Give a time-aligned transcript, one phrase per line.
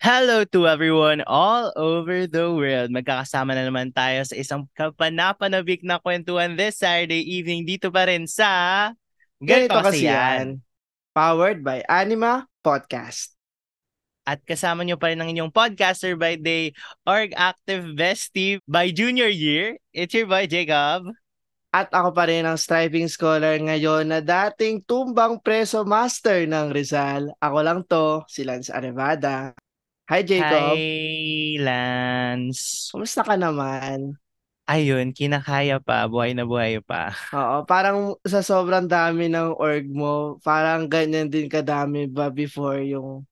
[0.00, 2.92] Hello to everyone all over the world.
[2.92, 8.28] Magkakasama na naman tayo sa isang kapanapanabik na kwentuhan this Saturday evening dito pa rin
[8.28, 8.92] sa
[9.40, 10.60] Ganito kasi yan.
[11.16, 13.32] Powered by Anima Podcast.
[14.28, 16.76] At kasama nyo pa rin ang inyong podcaster by day,
[17.08, 19.80] Org Active Bestie by junior year.
[19.96, 21.08] It's your boy Jacob.
[21.70, 27.30] At ako pa rin ang striving scholar ngayon na dating tumbang preso master ng Rizal.
[27.38, 29.54] Ako lang to, si Lance Arevada.
[30.10, 30.74] Hi Jacob.
[30.74, 32.90] Hi, Lance.
[32.90, 34.18] Kumusta ka naman?
[34.66, 36.10] Ayun, kinakaya pa.
[36.10, 37.14] Buhay na buhay pa.
[37.30, 43.22] Oo, parang sa sobrang dami ng org mo, parang ganyan din kadami ba before yung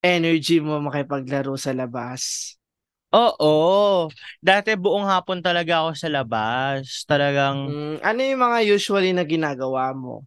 [0.00, 2.56] energy mo makipaglaro sa labas?
[3.12, 4.08] Oo.
[4.40, 7.04] Dati buong hapon talaga ako sa labas.
[7.04, 10.26] Talagang, Mm, ano yung mga usually na ginagawa mo?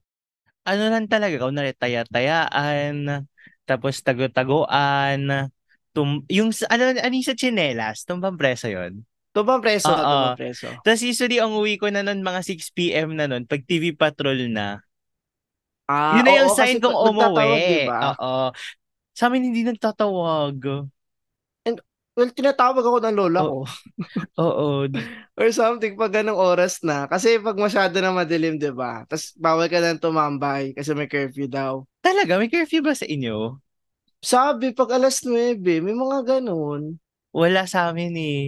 [0.66, 3.21] ano lang talaga, kung taya-tayaan,
[3.70, 5.49] tapos tago-taguan,
[5.93, 9.05] tum yung, ano, ano yung sa chinelas, tumbang preso yun.
[9.35, 10.07] Tumbang preso na Oo.
[10.07, 10.79] tumbang preso.
[10.82, 14.82] Tapos usually, ang uwi ko na nun, mga 6pm na nun, pag TV Patrol na.
[15.88, 17.62] Ah, Yun na yung oo, sign kong pag nagtatawag, umuwi.
[17.65, 18.17] diba?
[18.17, 18.54] Oo.
[19.17, 20.88] Sa amin hindi nagtatawag.
[22.16, 23.68] Well, tinatawag ako ng lola ko.
[24.48, 24.88] Oo.
[25.35, 27.12] Or something pag ganong oras na.
[27.12, 29.04] Kasi pag masyado na madilim, di ba?
[29.04, 31.84] Tapos bawal ka nang tumambay kasi may curfew daw.
[31.99, 33.60] Talaga, may curfew ba sa inyo?
[34.24, 36.96] Sabi, pag alas 9, may mga ganun.
[37.35, 38.44] Wala sa amin eh.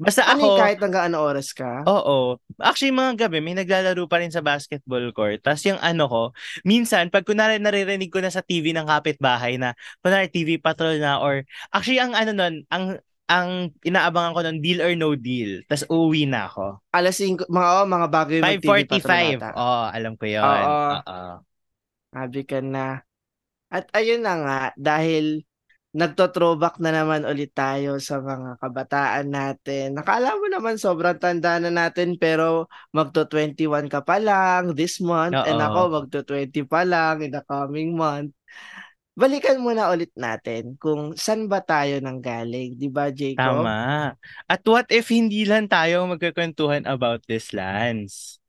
[0.00, 1.84] Basta Ano ako, yung kahit hanggang ano oras ka?
[1.86, 2.38] Oo.
[2.60, 5.40] Actually, mga gabi, may naglalaro pa rin sa basketball court.
[5.44, 6.22] Tapos yung ano ko,
[6.64, 11.20] minsan, pag kunwari naririnig ko na sa TV ng kapitbahay na, kunwari TV patrol na,
[11.20, 15.64] or, actually, ang ano nun, ang, ang inaabangan ko nun, deal or no deal.
[15.64, 16.80] Tapos uuwi na ako.
[16.92, 18.90] Alas 5, mga, oh, mga bago yung mag-TV 5.45.
[18.90, 19.48] patronata.
[19.56, 20.44] Oo, alam ko yun.
[20.44, 20.72] Oo.
[21.00, 21.32] Oo.
[22.14, 22.86] Sabi ka na.
[23.72, 25.42] At ayun na nga, dahil
[25.94, 29.94] nagto-throwback na naman ulit tayo sa mga kabataan natin.
[29.94, 35.62] Nakala mo naman sobrang tanda na natin pero magto-21 ka pa lang this month and
[35.62, 35.66] Oo.
[35.70, 38.34] ako magto-20 pa lang in the coming month.
[39.14, 43.62] Balikan muna ulit natin kung saan ba tayo nanggaling, di ba Jacob?
[43.62, 44.10] Tama.
[44.50, 48.42] At what if hindi lang tayo magkakwentuhan about this, Lance?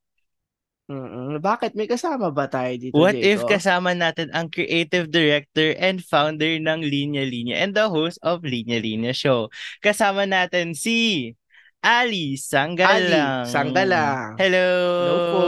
[0.85, 1.41] Mm-mm.
[1.41, 1.73] Bakit?
[1.73, 3.57] May kasama ba tayo dito, What if Jacob?
[3.57, 8.77] kasama natin ang creative director and founder ng Linya Linya and the host of Linya
[8.77, 9.49] Linya Show?
[9.81, 11.33] Kasama natin si
[11.81, 13.49] Ali Sanggalang.
[13.49, 14.37] Ali Sanggalang.
[14.37, 14.69] Hello.
[15.01, 15.41] Hello po.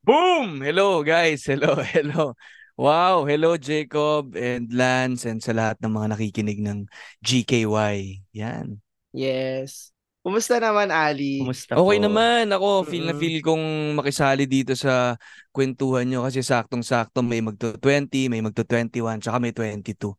[0.00, 0.60] Boom!
[0.64, 2.32] Hello guys, hello, hello.
[2.72, 6.88] Wow, hello Jacob and Lance and sa lahat ng mga nakikinig ng
[7.20, 8.24] GKY.
[8.32, 8.80] Yan.
[9.12, 9.92] Yes.
[10.22, 11.24] Kumusta naman, Ali?
[11.38, 12.00] Kumusta Okay po?
[12.04, 13.16] naman, ako feel na Mm-mm.
[13.16, 15.16] feel kong makisali dito sa
[15.56, 20.12] kwentuhan nyo kasi saktong-sakto may magto 20, may magto 21, tsaka may 22.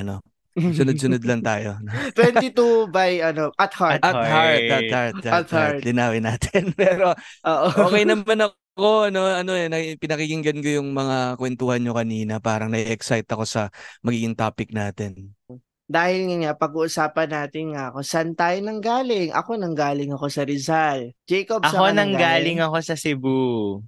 [0.00, 0.24] Ano,
[0.72, 1.76] sunod-sunod lang tayo.
[2.14, 4.02] 22 by ano, at heart.
[4.02, 5.16] At At heart, at heart.
[5.26, 5.50] At at heart.
[5.50, 5.78] heart.
[5.84, 6.72] Linawin natin.
[6.80, 7.68] Pero Oo.
[7.78, 12.38] okay naman ako, ano, ano eh, na- pinakikinggan ko yung mga kwentuhan nyo kanina.
[12.42, 13.62] Parang na-excite ako sa
[14.04, 15.34] magiging topic natin.
[15.84, 19.36] Dahil nga nga, pag-uusapan natin nga kung saan tayo nanggaling.
[19.36, 21.12] Ako nanggaling ako sa Rizal.
[21.28, 23.80] Jacob, Ako saan nang galing ako sa Cebu.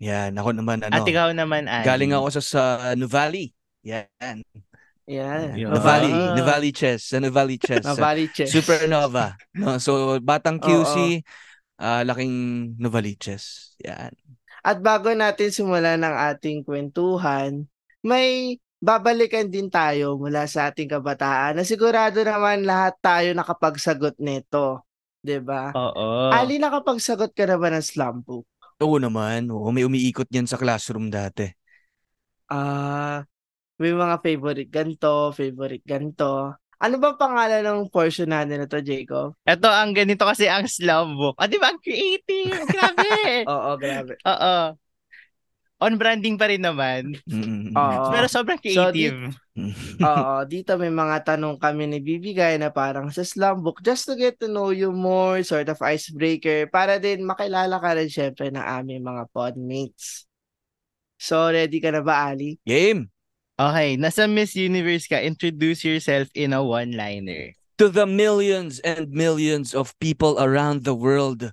[0.00, 0.94] Yan, ako naman ano.
[0.94, 1.84] At ikaw naman, Ali.
[1.84, 2.62] Galing ako sa sa
[2.96, 3.52] Nuvali.
[3.84, 4.40] Yan.
[5.08, 5.52] Yan.
[5.56, 5.72] Yun.
[5.72, 6.32] Nuvali, Ah.
[6.36, 7.84] Nuvali Chess, sa Nuvali Chess.
[7.84, 8.52] Navali Chess.
[8.52, 9.36] Supernova.
[9.56, 11.80] No, so batang QC, Oo.
[11.80, 12.32] ah, laking
[12.76, 13.74] Novaliches.
[13.84, 14.12] Yan.
[14.64, 17.64] At bago natin simulan ng ating kwentuhan,
[18.04, 24.86] may babalikan din tayo mula sa ating kabataan na sigurado naman lahat tayo nakapagsagot nito.
[25.22, 25.74] 'Di ba?
[25.74, 26.30] Oo.
[26.30, 28.46] Ali, nakapagsagot ka na ba ng slum book?
[28.78, 29.50] Oo naman.
[29.50, 31.50] Oo, may umiikot niyan sa classroom dati.
[32.48, 33.26] Ah,
[33.76, 36.56] may mga favorite ganto, favorite ganto.
[36.78, 39.34] Ano ba pangalan ng portion natin na to, Jacob?
[39.42, 41.34] Ito, ang ganito kasi ang slum book.
[41.34, 41.74] Ah, di ba?
[41.74, 42.62] Ang creative.
[42.70, 43.10] Grabe.
[43.50, 44.14] Oo, grabe.
[44.22, 44.78] Oo.
[45.78, 47.14] On branding pa rin naman.
[47.70, 48.10] Oo.
[48.10, 49.30] Pero sobrang creative.
[50.02, 54.18] Oo, dito may mga tanong kami na bibigay na parang sa slam book just to
[54.18, 58.58] get to know you more, sort of icebreaker, para din makilala ka rin syempre ng
[58.58, 60.26] aming mga podmates.
[61.18, 62.58] So, ready ka na ba, Ali?
[62.66, 63.10] Game.
[63.58, 67.54] Okay, nasa Miss Universe ka, introduce yourself in a one-liner.
[67.78, 71.50] To the millions and millions of people around the world,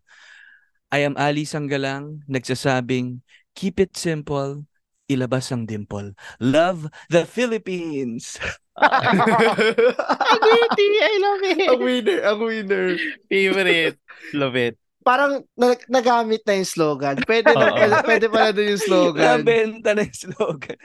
[0.90, 4.68] I am Ali Sanggalang, nagsasabing, keep it simple,
[5.08, 6.14] ilabas ang dimple.
[6.40, 8.38] Love the Philippines!
[8.76, 10.88] Ang witty!
[11.00, 11.80] I love ang it!
[11.80, 12.88] winner, ang winner.
[13.32, 13.98] Favorite.
[14.36, 14.76] Love it.
[15.06, 17.16] parang nag- nagamit na yung slogan.
[17.30, 19.46] Pwede na, pwede, pwede pala doon yung slogan.
[19.46, 20.78] Nabenta na yung slogan.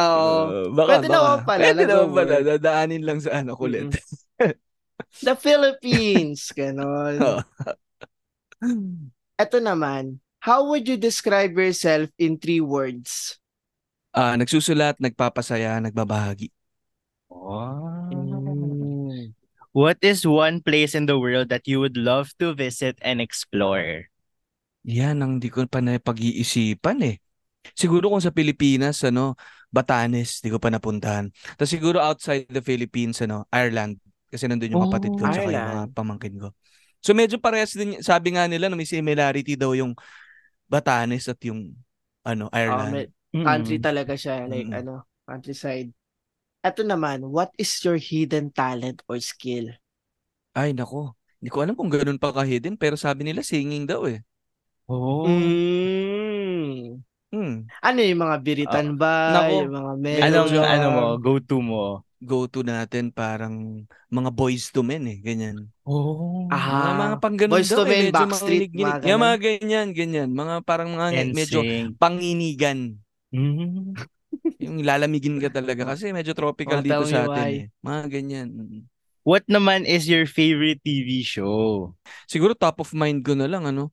[0.00, 0.32] Oo.
[0.48, 1.12] Uh, baka, Pwede baka.
[1.12, 2.34] naman pala, Pwede naman pala.
[2.40, 3.92] Dadaanin lang sa ano kulit.
[5.20, 6.56] The Philippines.
[6.56, 7.20] Ganon.
[9.44, 10.24] Ito naman.
[10.46, 13.38] How would you describe yourself in three words?
[14.20, 16.48] Ah, nagsusulat, nagpapasaya, nagbabahagi.
[18.12, 19.34] Mm.
[19.72, 24.08] What is one place in the world that you would love to visit and explore?
[24.86, 27.16] Yan ang di ko pa napag-iisipan eh.
[27.74, 29.34] Siguro kung sa Pilipinas, ano,
[29.70, 31.30] Batanes, di ko pa napuntahan.
[31.58, 33.98] Tapos siguro outside the Philippines, ano, Ireland.
[34.30, 35.94] Kasi nandun yung Oh, kapatid ko tsaka yung mga Ireland.
[35.94, 36.54] pamangkin ko.
[37.02, 39.94] So medyo parehas din, sabi nga nila na may similarity daw yung
[40.66, 41.74] Batanes at yung
[42.26, 43.10] ano, Ireland.
[43.34, 43.46] Mm-mm.
[43.46, 44.46] country talaga siya.
[44.50, 44.80] Like, Mm-mm.
[44.82, 44.94] ano,
[45.26, 45.90] countryside.
[46.66, 49.70] Ito naman, what is your hidden talent or skill?
[50.56, 51.14] Ay, nako.
[51.38, 54.24] Hindi ko alam kung ganun pa ka-hidden, pero sabi nila singing daw eh.
[54.88, 55.26] Oh.
[55.28, 57.02] Mm.
[57.36, 57.68] Hmm.
[57.84, 59.12] Ano yung mga biritan ba?
[59.36, 59.54] Nako.
[59.60, 60.24] Yung mga melody?
[60.24, 61.84] Anong Medyo- ano mo, go-to mo?
[62.16, 65.68] Go-to natin parang mga boys to men eh, ganyan.
[65.84, 66.48] Oh.
[66.48, 69.20] mga, Ah, mga pang ganun Boyz daw II Men, eh, medyo Backstreet, mga Yeah, ganun.
[69.20, 70.28] mga ganyan, ganyan.
[70.32, 72.00] Mga parang mga medyo NSYNC.
[72.00, 72.78] panginigan.
[73.36, 73.92] Mm.
[74.56, 77.64] Yung lalamigin ka talaga kasi medyo tropical Mga dito sa atin eh.
[77.84, 78.48] Mga ganyan.
[78.48, 78.82] Mm.
[79.20, 81.92] What naman is your favorite TV show?
[82.24, 83.92] Siguro top of mind ko na lang ano.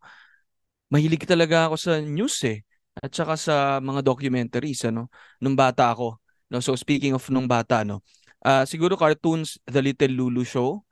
[0.87, 2.61] Mahilig talaga ako sa news eh.
[2.99, 5.09] At saka sa mga documentaries ano
[5.41, 6.21] nung bata ako.
[6.53, 8.05] No, so speaking of nung bata no.
[8.43, 10.83] ah siguro cartoons The Little Lulu Show.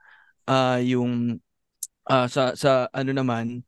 [0.50, 1.38] ah yung
[2.10, 3.62] ah sa sa ano naman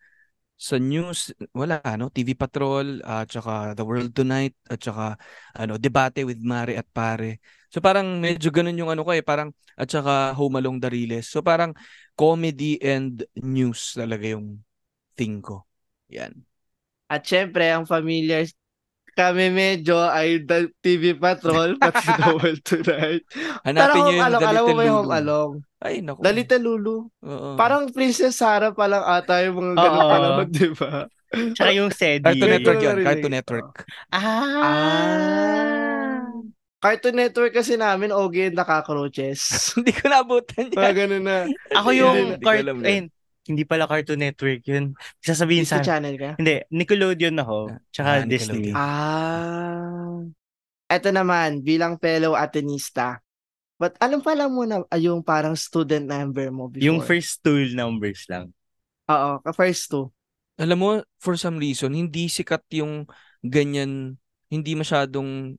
[0.57, 5.19] sa news wala ano TV Patrol at saka The World Tonight at saka
[5.53, 7.44] ano Debate with Mare at Pare.
[7.69, 11.27] So parang medyo ganun yung ano ko eh parang at saka Home Along the Riles.
[11.30, 11.74] So parang
[12.15, 14.62] comedy and news talaga yung
[15.18, 15.65] thing ko.
[16.13, 16.52] Yan.
[17.13, 18.50] At syempre, ang familiar
[19.13, 23.21] kami medyo ay the TV Patrol, pati The World Tonight.
[23.30, 25.13] Pero Hanapin niyo yung Along, The alam mo Little yung Lulu.
[25.13, 25.51] Along?
[25.77, 26.19] Ay, naku.
[26.25, 26.95] The Little Lulu.
[27.21, 27.50] Oo.
[27.54, 30.10] Parang Princess Sarah pa lang ata yung mga ganun Oo.
[30.10, 31.06] panahon, di ba?
[31.54, 32.25] Tsaka yung Sedi.
[32.25, 32.89] Cartoon Hindi Network ko yun.
[32.89, 33.06] narinig.
[33.06, 33.69] Cartoon Network.
[34.09, 35.54] Ah.
[36.83, 39.39] Cartoon Network kasi namin, Ogie and the Cockroaches.
[39.77, 40.94] Hindi ko naabutan Mga yan.
[40.98, 41.38] ganun na.
[41.71, 42.59] Ako Hindi, yung hindi ko cart...
[42.66, 42.98] alam Ay,
[43.44, 44.95] hindi pala Cartoon Network yun.
[45.19, 45.86] Sasabihin Disney sa...
[45.86, 46.30] Channel ka?
[46.40, 47.57] Hindi, Nickelodeon ako.
[47.92, 48.72] Tsaka Ah, Disney.
[48.72, 50.24] Ah.
[50.88, 53.19] Eto naman, bilang fellow Atenista,
[53.81, 56.86] but alam pala mo na ah, yung parang student number mo before?
[56.86, 58.54] Yung first two numbers lang.
[59.10, 60.07] Oo, ka-first two.
[60.56, 63.10] Alam mo, for some reason, hindi sikat yung
[63.42, 64.16] ganyan,
[64.48, 65.57] hindi masyadong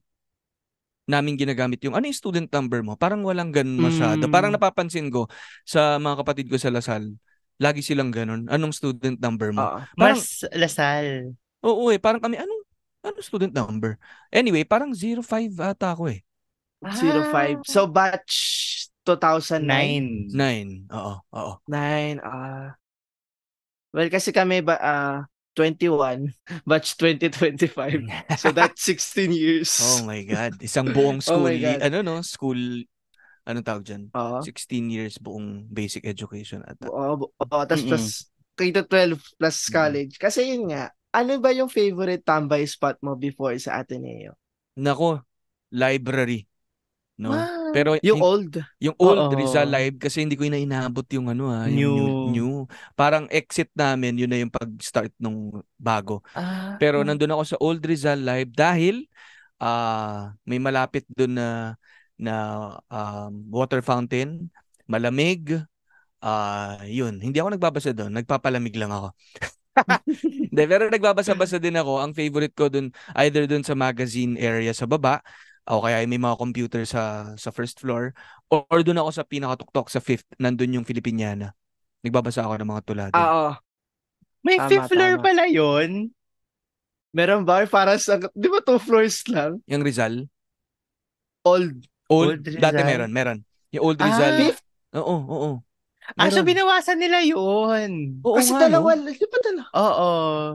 [1.05, 2.97] namin ginagamit yung ano yung student number mo.
[2.97, 4.25] Parang walang ganun masyado.
[4.25, 4.33] Mm.
[4.33, 5.29] Parang napapansin ko
[5.61, 7.13] sa mga kapatid ko sa Lasal,
[7.57, 8.47] lagi silang ganun.
[8.51, 9.63] Anong student number mo?
[9.63, 9.79] Oo.
[9.95, 11.35] Parang- Mas Lasal.
[11.65, 12.63] Oo eh, parang kami, anong,
[13.01, 13.97] anong student number?
[14.29, 15.23] Anyway, parang 05
[15.57, 16.21] ata ako eh.
[16.85, 17.65] 05.
[17.65, 18.33] So, batch
[19.07, 19.65] 2009?
[19.65, 20.87] Nine.
[20.89, 20.93] 9.
[20.93, 21.53] Oo, oo.
[21.65, 22.21] 9.
[22.21, 22.77] Ah.
[23.95, 25.17] well, kasi kami ba, ah,
[25.55, 26.35] 21.
[26.69, 28.03] Batch 2025.
[28.41, 29.71] So, that's 16 years.
[29.79, 30.59] Oh my God.
[30.59, 31.79] Isang buong Oh school, my God.
[31.79, 32.15] ano no?
[32.21, 32.83] School,
[33.45, 34.03] ano tawag dyan?
[34.11, 34.41] Oo.
[34.41, 36.89] 16 years buong basic education ata.
[36.89, 37.87] Oo, oo, Mm-mm.
[37.87, 40.17] plus K-12 plus college.
[40.17, 44.35] Kasi yun nga, ano ba yung favorite tambay spot mo before sa Ateneo?
[44.75, 45.23] Nako,
[45.71, 46.47] library.
[47.15, 47.31] No?
[47.31, 48.53] Ah, Pero yung hin- old.
[48.75, 49.39] yung old Oo.
[49.39, 51.95] Rizal Live kasi hindi ko na inaabot yung ano ah, yung new.
[51.95, 52.11] New.
[52.35, 52.51] new.
[52.91, 56.19] Parang exit namin, yun na yung pag-start nung bago.
[56.35, 56.75] Ah.
[56.75, 59.07] Pero nandun ako sa Old Rizal Live dahil
[59.55, 61.47] ah may malapit doon na
[62.15, 62.35] na
[62.87, 64.47] um, water fountain,
[64.87, 65.61] malamig.
[66.23, 67.21] Ah, yun.
[67.21, 69.09] Hindi ako nagbabasa doon, nagpapalamig lang ako.
[70.49, 71.99] Hindi, pero nagbabasa-basa din ako.
[71.99, 75.19] Ang favorite ko doon either doon sa magazine area sa baba
[75.67, 78.13] o kaya may mga computer sa sa first floor
[78.53, 81.51] or, doon ako sa pinakatuktok sa fifth, nandun yung Filipiniana.
[82.05, 83.17] Nagbabasa ako ng mga tula doon.
[83.17, 83.51] Ah, oo.
[84.45, 85.25] May Tama, fifth floor tama.
[85.25, 86.13] pala yun.
[87.15, 87.65] Meron ba?
[87.65, 89.57] Para sa, di ba two floors lang?
[89.65, 90.29] Yung Rizal.
[91.41, 91.89] Old.
[92.07, 92.85] Old, Old dati Rizal.
[92.85, 93.39] meron, meron.
[93.73, 94.33] Yung Old Ah, Rizal.
[94.39, 94.61] Fifth?
[94.93, 95.51] Oo, oo.
[96.15, 96.53] Ah, so Meron.
[96.53, 98.21] binawasan nila yun.
[98.21, 99.09] Oo Kasi nga, dalawa, no?
[99.09, 99.65] di ba dalawa?
[99.73, 100.09] Oo.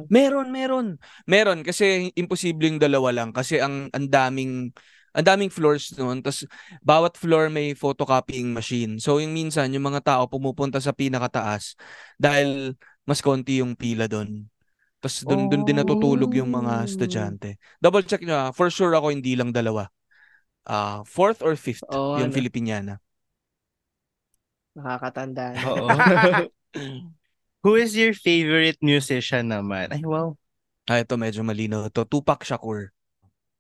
[0.07, 0.87] Meron, meron.
[1.27, 4.71] Meron kasi imposibleng dalawa lang kasi ang ang daming
[5.11, 6.23] ang daming floors noon.
[6.23, 6.47] Tapos
[6.81, 9.03] bawat floor may photocopying machine.
[9.03, 11.75] So yung minsan yung mga tao pumupunta sa pinakataas
[12.15, 14.47] dahil mas konti yung pila doon.
[15.03, 16.87] Tapos doon doon din natutulog yung mga Oh.
[16.87, 17.59] estudyante.
[17.83, 18.51] Double check nyo ah.
[18.55, 19.91] For sure ako hindi lang dalawa.
[20.65, 22.37] Ah, fourth or fifth Oo, yung ano.
[22.37, 22.95] Filipiniana.
[24.77, 25.45] Nakakatanda.
[25.55, 25.61] na.
[25.67, 25.89] Oo.
[27.65, 29.93] Who is your favorite musician naman?
[29.93, 30.33] Ay, wow.
[30.89, 32.09] Ah, ito medyo malino to.
[32.09, 32.91] Tupac Shakur.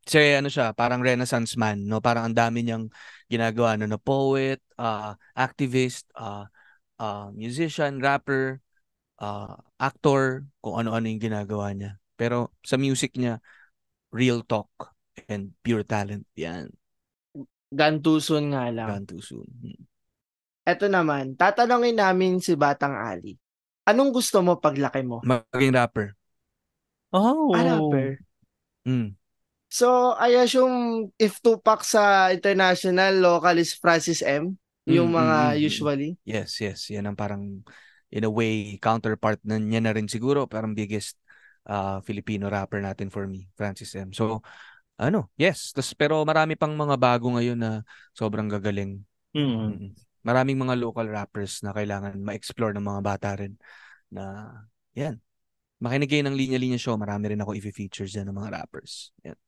[0.00, 2.00] Kasi ano siya, parang renaissance man, no?
[2.00, 2.88] Parang ang dami niyang
[3.28, 3.84] ginagawa, no?
[3.84, 6.48] Na poet, uh, activist, uh,
[6.96, 8.64] uh, musician, rapper,
[9.20, 12.00] uh, actor, kung ano-ano yung ginagawa niya.
[12.16, 13.44] Pero sa music niya,
[14.10, 14.72] real talk
[15.28, 16.24] and pure talent.
[16.40, 16.72] Yan.
[17.70, 18.88] Gone too soon nga lang.
[18.90, 19.46] Gone too soon.
[19.62, 19.82] Hmm.
[20.66, 23.34] Ito naman, tatanungin namin si Batang Ali.
[23.88, 25.24] Anong gusto mo paglaki mo?
[25.24, 26.14] Maging rapper.
[27.10, 27.50] Oh.
[27.54, 28.22] Ah, rapper.
[28.86, 29.18] Mm.
[29.70, 34.58] So, I assume if Tupac sa international, local is Francis M.
[34.90, 35.66] Yung Mm, mga mm, mm, mm.
[35.70, 36.10] usually.
[36.26, 36.90] Yes, yes.
[36.90, 37.62] Yan ang parang,
[38.10, 40.50] in a way, counterpart na niya na rin siguro.
[40.50, 41.14] Parang biggest
[41.70, 44.10] uh, Filipino rapper natin for me, Francis M.
[44.10, 44.42] So,
[45.00, 45.72] ano, yes.
[45.72, 47.80] Tas, pero marami pang mga bago ngayon na
[48.12, 49.00] sobrang gagaling.
[49.32, 49.40] Mm.
[49.40, 49.90] Mm.
[50.20, 53.56] Maraming mga local rappers na kailangan ma-explore ng mga bata rin
[54.12, 54.52] na,
[54.92, 55.16] yan.
[55.80, 56.92] Makinig kayo ng linya-linya show.
[57.00, 59.16] Marami rin ako i-features dyan ng mga rappers.
[59.24, 59.40] Yan.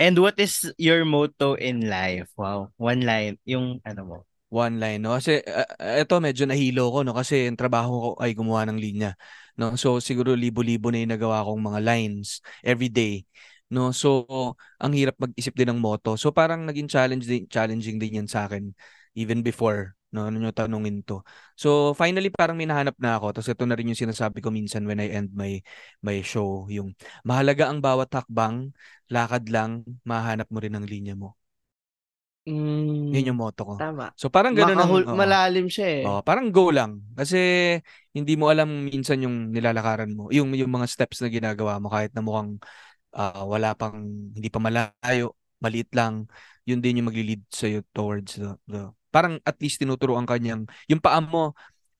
[0.00, 2.32] And what is your motto in life?
[2.34, 2.72] Wow.
[2.80, 3.36] One line.
[3.44, 4.18] Yung ano mo.
[4.52, 5.64] one line no kasi uh,
[5.96, 9.16] ito medyo nahilo ko no kasi yung trabaho ko ay gumawa ng linya
[9.56, 13.24] no so siguro libo-libo na yung nagawa kong mga lines every day
[13.72, 13.90] no?
[13.96, 14.28] So
[14.76, 18.44] ang hirap mag-isip din ng motto so parang naging challenge din, challenging din yan sa
[18.44, 18.68] akin
[19.16, 20.28] even before no?
[20.28, 21.24] Ano nyo tanungin to?
[21.56, 23.32] So finally parang may nahanap na ako.
[23.32, 25.58] Tapos ito na rin yung sinasabi ko minsan when I end my
[26.04, 26.68] my show.
[26.68, 26.92] Yung
[27.24, 28.76] mahalaga ang bawat hakbang.
[29.08, 29.84] Lakad lang.
[30.04, 31.40] Mahanap mo rin ang linya mo.
[32.42, 33.74] Mm, yun yung motto ko.
[33.78, 34.10] Tama.
[34.18, 35.14] so parang ganun ang Makahul- oo.
[35.14, 36.02] malalim siya eh.
[36.02, 36.98] Oh, parang go lang.
[37.14, 37.38] Kasi
[38.10, 42.10] hindi mo alam minsan yung nilalakaran mo, yung yung mga steps na ginagawa mo kahit
[42.10, 42.58] na mukhang
[43.16, 43.98] ah, wala pang
[44.32, 46.26] hindi pa malayo, maliit lang,
[46.66, 51.20] yun din yung magli-lead sa towards the, the parang at least tinuturuan kanyang yung paa
[51.20, 51.52] mo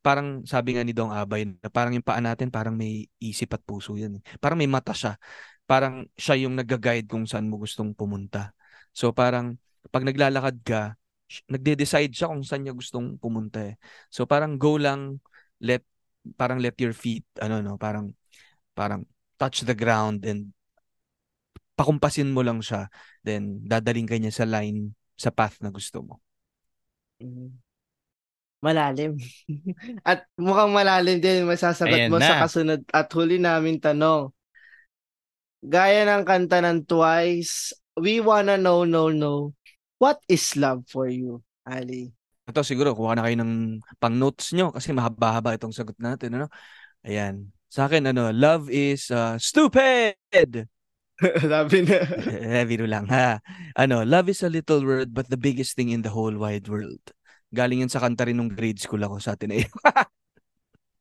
[0.03, 3.63] parang sabi nga ni Dong Abay na parang yung paa natin parang may isip at
[3.63, 4.19] puso yan.
[4.19, 4.23] eh.
[4.43, 5.15] Parang may mata siya.
[5.63, 8.51] Parang siya yung nagga-guide kung saan mo gustong pumunta.
[8.91, 9.63] So parang
[9.95, 10.99] pag naglalakad ka,
[11.47, 13.79] nagde-decide siya kung saan niya gustong pumunta eh.
[14.11, 15.23] So parang go lang,
[15.63, 15.87] let
[16.35, 18.11] parang let your feet ano no, parang
[18.75, 19.07] parang
[19.39, 20.51] touch the ground and
[21.83, 22.87] pakumpasin mo lang siya,
[23.27, 26.23] then dadaling ka niya sa line sa path na gusto mo.
[27.19, 27.59] Mm.
[28.63, 29.19] Malalim.
[30.07, 32.43] at mukhang malalim din yung masasagot Ayan mo sa na.
[32.47, 34.31] kasunod at huli namin tanong.
[35.63, 39.55] Gaya ng kanta ng Twice, we wanna know, no, no.
[39.99, 42.15] What is love for you, Ali?
[42.47, 46.47] Ito siguro kuha na kayo ng pang notes nyo kasi mahaba-haba itong sagot natin ano.
[47.03, 47.51] Ayan.
[47.71, 50.19] Sa akin ano, love is uh, stupid.
[51.53, 51.99] Sabi na.
[52.27, 53.39] Eh, biro lang ha.
[53.79, 57.03] Ano, love is a little word but the biggest thing in the whole wide world.
[57.53, 59.67] Galing yan sa kanta rin nung grade school ako sa atin eh.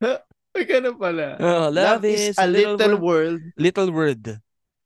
[0.52, 1.40] Ay, ganun pala.
[1.44, 3.00] Oh, love, is, a little, word.
[3.00, 3.42] world.
[3.56, 4.24] little word.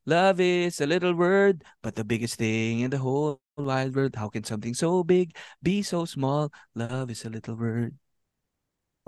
[0.05, 4.13] Love is a little word, but the biggest thing in the whole wide world.
[4.13, 5.33] How can something so big
[5.65, 6.53] be so small?
[6.77, 7.97] Love is a little word.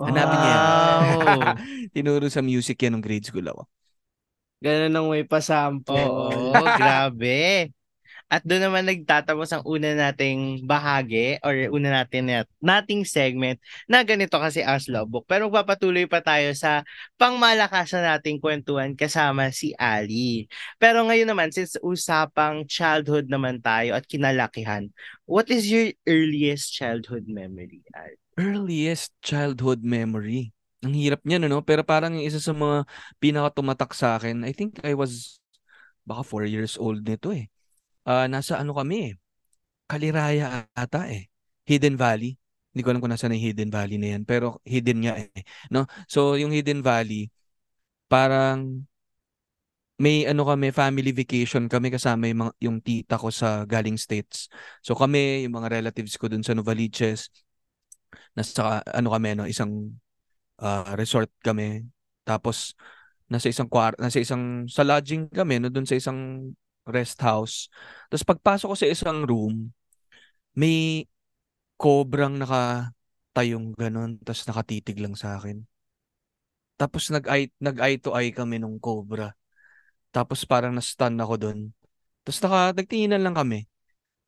[0.02, 0.58] Hanapin niya.
[0.58, 1.54] Wow.
[1.94, 3.70] Tinuro sa music yan nung grade school ako.
[4.58, 5.94] Ganun ang may pasample.
[5.94, 7.70] Oo, grabe.
[8.28, 13.56] At doon naman nagtatapos ang una nating bahagi or una natin na, nating segment
[13.88, 15.24] na ganito kasi as Logbook.
[15.24, 16.84] Pero magpapatuloy pa tayo sa
[17.16, 20.44] pangmalakasan nating kwentuhan kasama si Ali.
[20.76, 24.92] Pero ngayon naman, since usapang childhood naman tayo at kinalakihan,
[25.24, 28.20] what is your earliest childhood memory, Ali?
[28.36, 30.52] Earliest childhood memory.
[30.86, 31.58] Ang hirap niyan, ano?
[31.66, 32.86] Pero parang yung isa sa mga
[33.18, 35.42] pinaka-tumatak sa akin, I think I was
[36.08, 37.52] baka four years old nito eh.
[38.08, 39.14] Ah, nasa ano kami eh.
[39.90, 41.28] Kaliraya ata eh.
[41.68, 42.38] Hidden Valley.
[42.72, 44.22] Hindi ko alam kung nasa na yung Hidden Valley na yan.
[44.24, 45.28] Pero hidden nga eh.
[45.72, 45.84] No?
[46.08, 47.28] So, yung Hidden Valley,
[48.08, 48.88] parang
[49.98, 54.46] may ano kami, family vacation kami kasama yung, mga, yung tita ko sa galing States.
[54.86, 57.34] So kami, yung mga relatives ko dun sa Novaliches,
[58.38, 59.98] nasa ano kami, no, isang
[60.60, 61.86] ah, resort kami.
[62.26, 62.76] Tapos,
[63.28, 66.50] nasa isang kwar nasa isang sa lodging kami no doon sa isang
[66.88, 67.68] rest house.
[68.08, 69.68] Tapos pagpasok ko sa isang room,
[70.56, 71.04] may
[71.76, 75.62] kobrang nakatayong ganun, tapos nakatitig lang sa akin.
[76.80, 79.36] Tapos nag-eye, nag-eye to eye kami nung cobra.
[80.14, 81.58] Tapos parang na-stun ako doon.
[82.24, 83.68] Tapos naka, nagtinginan lang kami.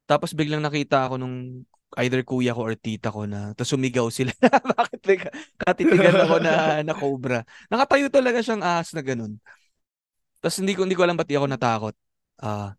[0.04, 1.64] Tapos biglang nakita ako nung
[1.98, 4.30] either kuya ko or tita ko na tapos sumigaw sila.
[4.78, 6.54] Bakit may ka- katitigan ako na,
[6.86, 7.42] na cobra?
[7.66, 9.40] Nakatayo talaga siyang ahas na ganun.
[10.38, 11.94] Tapos hindi ko hindi ko alam ba't ako natakot.
[12.40, 12.78] Ah,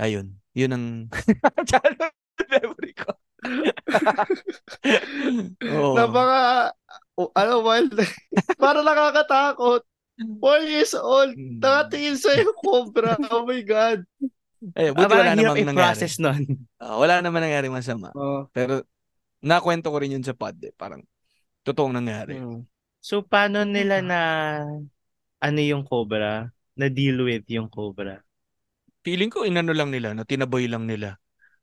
[0.00, 0.32] ayun.
[0.56, 0.86] Yun ang
[1.70, 2.14] childhood
[2.48, 3.12] memory ko.
[5.68, 5.94] Oo.
[5.94, 6.72] Napaka
[7.20, 7.92] oh, ano, wild.
[8.56, 9.82] Para nakakatakot.
[10.42, 11.30] Four years old.
[11.38, 11.62] Hmm.
[11.62, 13.14] Nakatingin sa'yo, cobra.
[13.30, 14.02] Oh my God.
[14.74, 15.94] Eh, buti wala namang nangyari.
[15.94, 16.42] i-process nun.
[16.82, 18.10] Ah, wala naman nangyari masama.
[18.14, 18.46] Oh.
[18.54, 18.86] Pero,
[19.42, 20.74] nakwento ko rin yun sa pod eh.
[20.74, 21.02] Parang,
[21.62, 22.38] totoong nangyari.
[22.38, 22.66] Mm.
[22.98, 24.20] So, paano nila na,
[25.38, 26.50] ano yung cobra?
[26.78, 28.22] Na deal with yung cobra?
[29.02, 30.26] Feeling ko, inano lang nila, no?
[30.26, 31.18] tinaboy lang nila.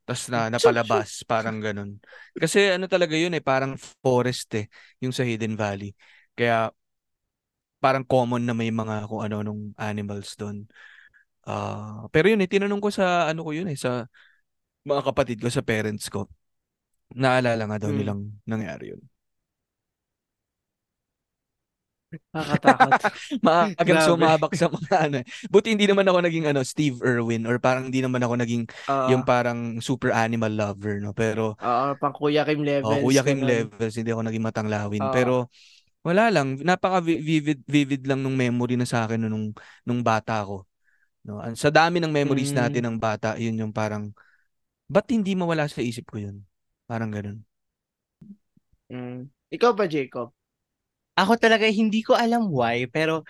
[0.05, 1.97] Tapos na, napalabas, parang ganun.
[2.37, 3.73] Kasi ano talaga yun eh, parang
[4.05, 4.65] forest eh,
[5.01, 5.97] yung sa Hidden Valley.
[6.37, 6.69] Kaya,
[7.81, 10.65] parang common na may mga kung ano nung animals doon.
[11.45, 14.09] Ah, pero yun eh, tinanong ko sa ano ko yun eh, sa
[14.87, 16.29] mga kapatid ko, sa parents ko.
[17.15, 17.97] Naalala nga daw Hmm.
[17.97, 19.01] nilang nangyari yun.
[22.35, 22.95] Nakakatakot.
[23.45, 25.25] Maagang sumabak sa mga ano eh.
[25.47, 29.11] Buti hindi naman ako naging ano, Steve Irwin or parang hindi naman ako naging Oo.
[29.11, 31.15] yung parang super animal lover, no?
[31.15, 32.87] Pero, Oo, pang Kuya Kim levels.
[32.87, 35.03] oh, Kuya Kim levels, hindi ako naging matanglawin.
[35.03, 35.11] Oo.
[35.15, 35.47] Pero,
[36.05, 36.59] wala lang.
[36.63, 39.47] Napaka vivid vivid lang nung memory na sa akin no, nung
[39.87, 40.67] nung bata ko.
[41.25, 42.59] No, Ang- sa dami ng memories Mm.
[42.61, 44.13] natin ng bata, yun yung parang
[44.85, 46.45] ba't hindi mawala sa isip ko yun?
[46.85, 47.41] Parang ganun.
[48.93, 49.33] Mm.
[49.49, 50.29] Ikaw ba, Jacob?
[51.17, 53.23] Ako talaga, hindi ko alam why, pero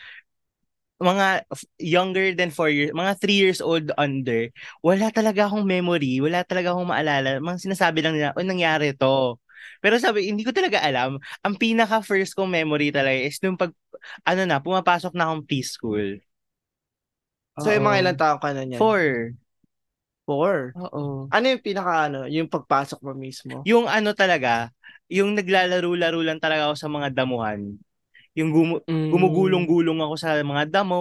[0.99, 1.43] mga
[1.75, 4.47] younger than 4 years, mga 3 years old under,
[4.79, 7.39] wala talaga akong memory, wala talaga akong maalala.
[7.43, 9.35] Mga sinasabi lang nila, oh, nangyari to.
[9.83, 11.19] Pero sabi, hindi ko talaga alam.
[11.43, 13.75] Ang pinaka first kong memory talaga is nung pag,
[14.23, 16.19] ano na, pumapasok na akong preschool.
[17.55, 18.03] So, yung mga Oo.
[18.03, 18.79] ilang taong ka na niyan?
[18.79, 19.03] Four.
[20.25, 20.57] Four.
[20.75, 21.29] Oo.
[21.29, 22.25] Ano yung pinaka ano?
[22.27, 23.61] Yung pagpasok mo mismo?
[23.63, 24.73] Yung ano talaga,
[25.07, 27.77] yung naglalaro-laro lang talaga ako sa mga damuhan.
[28.35, 29.09] Yung gumu- Mm.
[29.15, 30.99] gumugulong-gulong ako sa mga damo,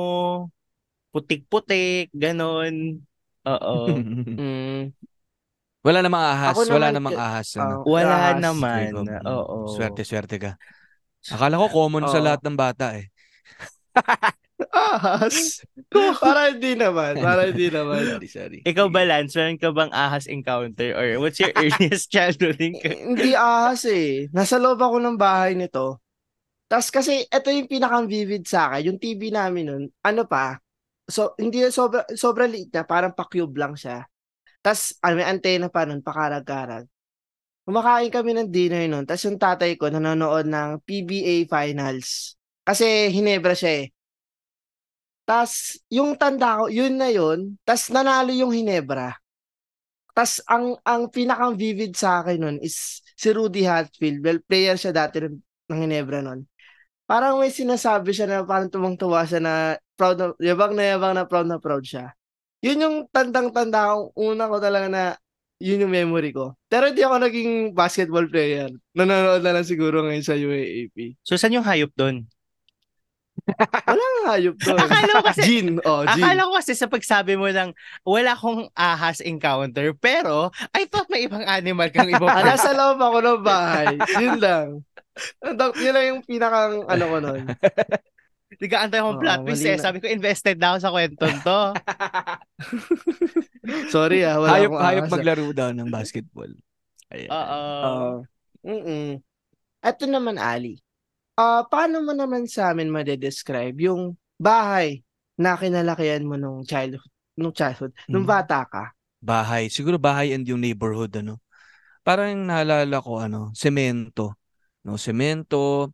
[1.11, 3.03] putik-putik, ganon.
[3.49, 3.75] Oo.
[4.39, 4.95] Mm.
[5.85, 7.49] wala namang ahas, Ako wala naman, namang ahas.
[7.59, 7.65] Ano?
[7.65, 8.89] ah, Wala ahas, naman.
[9.27, 9.69] Oo.
[9.69, 10.53] Swerte-swerte ka.
[11.33, 12.25] Akala ko common sa Oo.
[12.25, 13.09] lahat ng bata eh.
[14.73, 15.61] Ahas.
[16.25, 17.19] para hindi naman.
[17.19, 18.05] Para hindi naman.
[18.05, 18.59] Sorry, sorry.
[18.65, 20.95] Ikaw ba, Lance, meron ka bang ahas encounter?
[20.95, 22.97] Or what's your earliest childhood encounter?
[22.97, 24.31] hindi ahas eh.
[24.31, 26.01] Nasa loob ako ng bahay nito.
[26.67, 28.95] Tapos kasi ito yung pinakang vivid sa akin.
[28.95, 30.59] Yung TV namin nun, ano pa,
[31.07, 34.03] so, hindi sobra, sobra liit na, parang pa-cube lang siya.
[34.65, 36.89] Tapos ano, may antena pa nun, pakarag-karag.
[37.65, 39.05] Kumakain kami ng dinner nun.
[39.09, 42.37] Tapos yung tatay ko nanonood ng PBA Finals.
[42.65, 43.94] Kasi Hinebra siya eh.
[45.25, 47.57] Tapos yung tanda ko, yun na yun.
[47.65, 49.17] Tapos nanalo yung Hinebra.
[50.15, 54.23] Tapos ang ang pinakang vivid sa akin nun is si Rudy Hatfield.
[54.23, 55.41] Well, player siya dati ng,
[55.73, 56.47] ng Ginebra nun.
[57.05, 59.55] Parang may sinasabi siya na parang tumang-tuwa siya na
[59.99, 62.15] proud na, yabang na yabang na proud na proud siya.
[62.65, 65.03] Yun yung tandang-tanda ko, una ko talaga na
[65.61, 66.57] yun yung memory ko.
[66.69, 68.73] Pero hindi ako naging basketball player.
[68.97, 71.21] Nanonood na lang siguro ngayon sa UAAP.
[71.21, 72.25] So, saan yung hayop doon?
[73.85, 74.79] Walang hayop doon.
[74.79, 75.69] Akala ko kasi- Gin.
[75.83, 76.17] Oh, gin.
[76.19, 81.25] Akala ko kasi sa pagsabi mo lang, wala akong ahas encounter, pero I thought may
[81.25, 83.95] ibang animal kang ibang Ah, nasa loob ako ng bahay.
[84.17, 84.69] Yun lang.
[85.45, 87.43] Ang- Yun lang yung pinakang ano ko nun.
[88.55, 89.77] Nagaantay akong Oo, plot twist eh.
[89.77, 91.61] Sabi ko, invested na ako sa kwentong to.
[93.91, 95.15] Sorry ah, wala hayop, akong hayop ahas, ah.
[95.17, 96.53] maglaro daw ng basketball.
[97.11, 97.31] Ayan.
[97.31, 97.61] Oo.
[97.83, 98.11] Oo.
[98.63, 99.09] Mm-mm.
[99.83, 100.81] Ito naman, Ali.
[101.35, 105.03] Ah, paano mo naman sa amin madedescribe yung bahay
[105.35, 108.31] na kinalakihan mo nung childhood, nung childhood, nung Mm.
[108.39, 108.85] bata ka?
[109.19, 109.67] Bahay.
[109.67, 111.43] Siguro bahay and yung neighborhood, ano.
[112.07, 114.39] Parang naalala ko, ano, semento.
[114.87, 115.91] No, semento,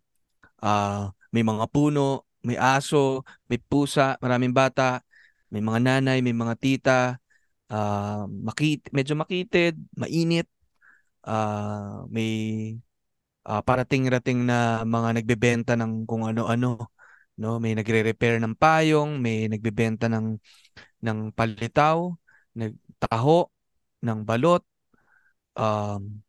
[0.60, 5.00] ah, may mga puno, may aso, may pusa, maraming bata,
[5.48, 7.00] may mga nanay, may mga tita,
[7.72, 10.50] ah, makit, medyo makitid, mainit,
[11.24, 12.76] ah, may
[13.46, 16.90] ah, parating-rating na mga nagbebenta ng kung ano-ano,
[17.40, 17.58] no?
[17.62, 20.36] May nagre-repair ng payong, may nagbebenta ng
[21.00, 22.12] ng palitaw,
[22.56, 23.48] nagtaho,
[24.04, 24.62] ng balot,
[25.56, 26.22] um,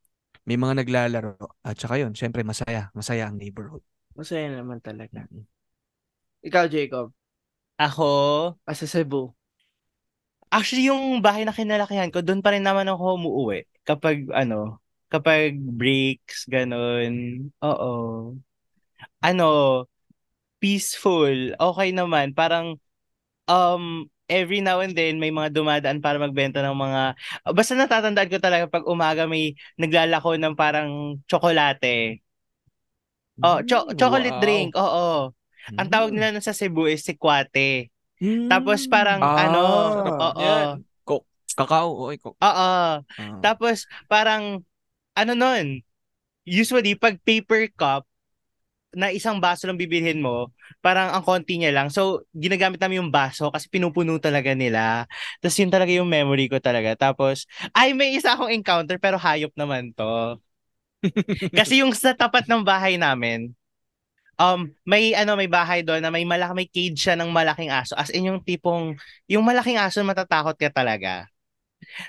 [0.48, 1.38] may mga naglalaro.
[1.62, 2.90] At saka yun, syempre masaya.
[2.98, 3.84] Masaya ang neighborhood.
[4.18, 5.28] Masaya naman talaga.
[6.42, 7.14] Ikaw, Jacob,
[7.82, 8.12] Ako,
[8.66, 9.34] ah, sa Cebu.
[10.52, 13.66] actually yung bahay na kinalakihan ko, doon pa rin naman ako umuwi.
[13.88, 17.46] Kapag ano, kapag breaks, ganun.
[17.60, 17.94] Oo.
[19.20, 19.50] Ano,
[20.64, 21.54] peaceful.
[21.60, 22.32] Okay naman.
[22.32, 22.80] Parang,
[23.52, 27.02] um, every now and then, may mga dumadaan para magbenta ng mga,
[27.52, 32.24] basta natatandaan ko talaga pag umaga may naglalako ng parang tsokolate.
[33.44, 34.44] Oh, cho- chocolate wow.
[34.44, 34.72] drink.
[34.80, 35.36] Oo.
[35.76, 37.92] Ang tawag nila nun sa Cebu is sikwate.
[38.22, 38.48] Mm.
[38.48, 39.62] Tapos parang Ah, ano,
[40.14, 40.40] oo.
[40.40, 40.66] yan.
[41.02, 41.26] Ko-
[41.58, 42.06] kakao.
[42.08, 42.74] Oy, ko- Oo.
[43.42, 44.62] Tapos parang
[45.18, 45.82] ano nun,
[46.46, 48.08] usually pag paper cup,
[48.92, 50.52] na isang baso lang bibilhin mo,
[50.84, 51.88] parang ang konti niya lang.
[51.88, 55.08] So, ginagamit namin yung baso kasi pinupuno talaga nila.
[55.40, 56.92] Tapos yun talaga yung memory ko talaga.
[57.00, 60.38] Tapos, ay, may isa akong encounter pero hayop naman to.
[61.58, 63.56] kasi yung sa tapat ng bahay namin,
[64.36, 67.96] um, may ano, may bahay doon na may malaki, may cage siya ng malaking aso.
[67.96, 69.00] As in yung tipong,
[69.32, 71.32] yung malaking aso matatakot ka talaga.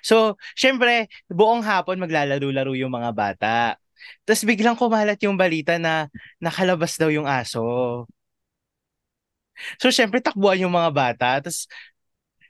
[0.05, 3.55] So, syempre, buong hapon maglalaro-laro yung mga bata.
[4.27, 6.11] Tapos biglang kumalat yung balita na
[6.43, 8.05] nakalabas daw yung aso.
[9.81, 11.29] So, syempre, takbuhan yung mga bata.
[11.45, 11.69] Tapos,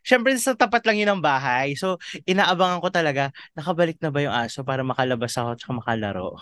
[0.03, 1.75] syempre, sa tapat lang yun ng bahay.
[1.79, 6.39] So, inaabangan ko talaga, nakabalik na ba yung aso para makalabas ako at makalaro.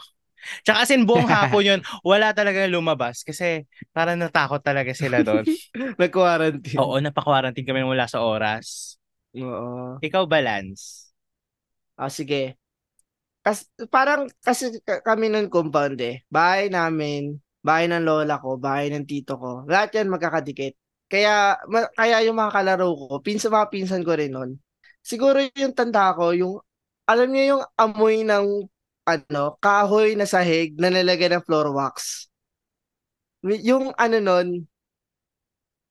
[0.64, 5.44] Tsaka as in, buong hapon yun, wala talaga lumabas kasi parang natakot talaga sila doon.
[6.00, 6.80] Nag-quarantine.
[6.80, 8.99] Oo, napaka-quarantine kami wala sa oras.
[9.38, 9.98] Oo.
[10.02, 11.10] Ikaw, balance.
[11.98, 12.58] Ah, sige.
[13.44, 16.24] Kas, parang kasi ka- kami nun compound eh.
[16.28, 19.64] Bahay namin, bahay ng lola ko, bahay ng tito ko.
[19.70, 20.76] Lahat yan magkakadikit.
[21.10, 24.50] Kaya, ma- kaya yung mga kalaro ko, pinsan mga pinsan ko rin nun.
[25.00, 26.60] Siguro yung tanda ko, yung,
[27.08, 28.46] alam niyo yung amoy ng,
[29.08, 32.28] ano, kahoy na sahig na nilagay ng floor wax.
[33.68, 34.48] Yung ano nun,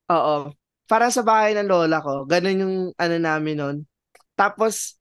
[0.10, 0.54] oo,
[0.90, 3.78] para sa bahay ng lola ko, ganun yung ano namin nun.
[4.34, 4.98] Tapos,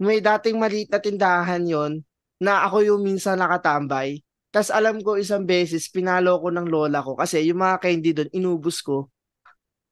[0.00, 2.00] may dating maliit na tindahan yon
[2.40, 4.24] na ako yung minsan nakatambay.
[4.48, 8.30] Tapos alam ko isang beses, pinalo ko ng lola ko kasi yung mga candy doon,
[8.32, 9.12] inubos ko.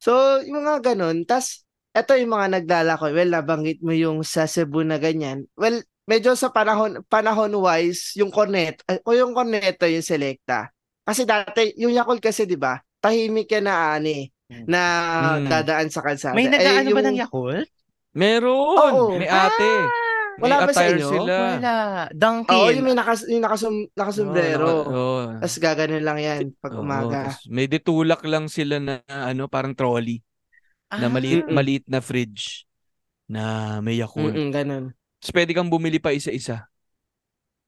[0.01, 1.21] So, yung mga ganun.
[1.29, 3.13] Tapos, eto yung mga naglalako.
[3.13, 5.45] Well, nabanggit mo yung sa Cebu na ganyan.
[5.53, 10.73] Well, medyo sa panahon panahon wise, yung cornet, o yung corneto yung selecta.
[11.05, 14.81] Kasi dati, yung Yakult kasi, di ba, tahimik yan na ani na
[15.37, 15.47] Mm.
[15.51, 16.31] dadaan sa kalsada.
[16.31, 17.67] May Eh, nag-ano ba yung- ng Yakult?
[18.13, 18.91] Meron!
[18.95, 19.13] Oo.
[19.13, 19.71] May ate.
[20.37, 21.07] Wala may ba sa inyo?
[21.07, 21.35] sila.
[21.57, 21.75] Wala.
[22.05, 22.73] Oo, Dunkin.
[22.73, 24.69] yung may nakas, yung nakasum, nakasumbrero.
[24.85, 25.05] Oo.
[25.35, 27.33] Tapos gaganon lang yan pag Oo, umaga.
[27.47, 30.21] may ditulak lang sila na ano, parang trolley
[30.89, 31.11] na Ah.
[31.11, 31.53] maliit, Mm-mm.
[31.53, 32.63] maliit na fridge
[33.27, 33.41] na
[33.81, 34.31] may Yakult.
[34.31, 34.85] Mm ganon.
[35.19, 36.69] Tapos pwede kang bumili pa isa-isa.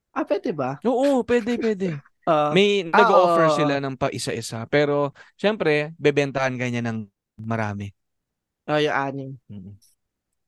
[0.09, 0.77] Ah, pwede ba?
[0.81, 1.89] Oo, pwede, pwede.
[2.27, 4.65] Ah, May Ah, nag-offer oo, sila ng pa isa-isa.
[4.67, 7.07] Pero, syempre, bebentahan kanya ng
[7.39, 7.91] marami.
[8.69, 9.29] oh, yung anim.
[9.49, 9.73] Mm.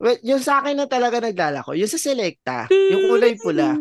[0.02, 3.78] Well, yung sa akin na talaga naglalako, yung sa Selecta, yung kulay pula.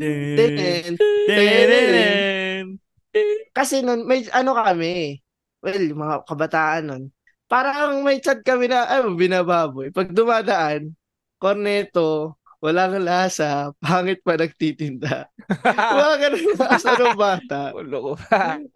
[3.56, 5.18] Kasi nun, may ano kami,
[5.64, 7.02] well, mga kabataan nun,
[7.50, 9.90] parang may chat kami na, ay, binababoy.
[9.90, 10.94] Pag dumadaan,
[11.40, 15.26] corneto, walang lasa, pangit pa nagtitinda.
[15.96, 17.72] mga ganun yung asa ng bata.
[17.74, 18.12] Ulo ko.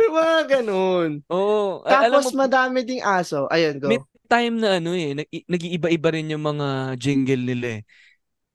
[0.00, 1.20] mga ganun.
[1.28, 1.84] Oo.
[1.84, 3.46] alam Tapos mo, madami ding aso.
[3.52, 3.88] Ayun, go.
[3.92, 7.82] may time na ano eh, nag- nag-iiba-iba rin yung mga jingle nila eh.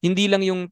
[0.01, 0.65] Hindi lang yung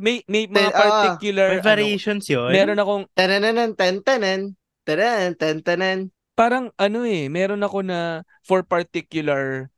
[0.00, 2.48] may may mga Ten- ah, particular ano, variations yun.
[2.48, 4.56] meron akong Tananan, tentanan,
[4.88, 5.98] tananan, tentanan.
[6.32, 9.68] parang ano eh, meron ako na for particular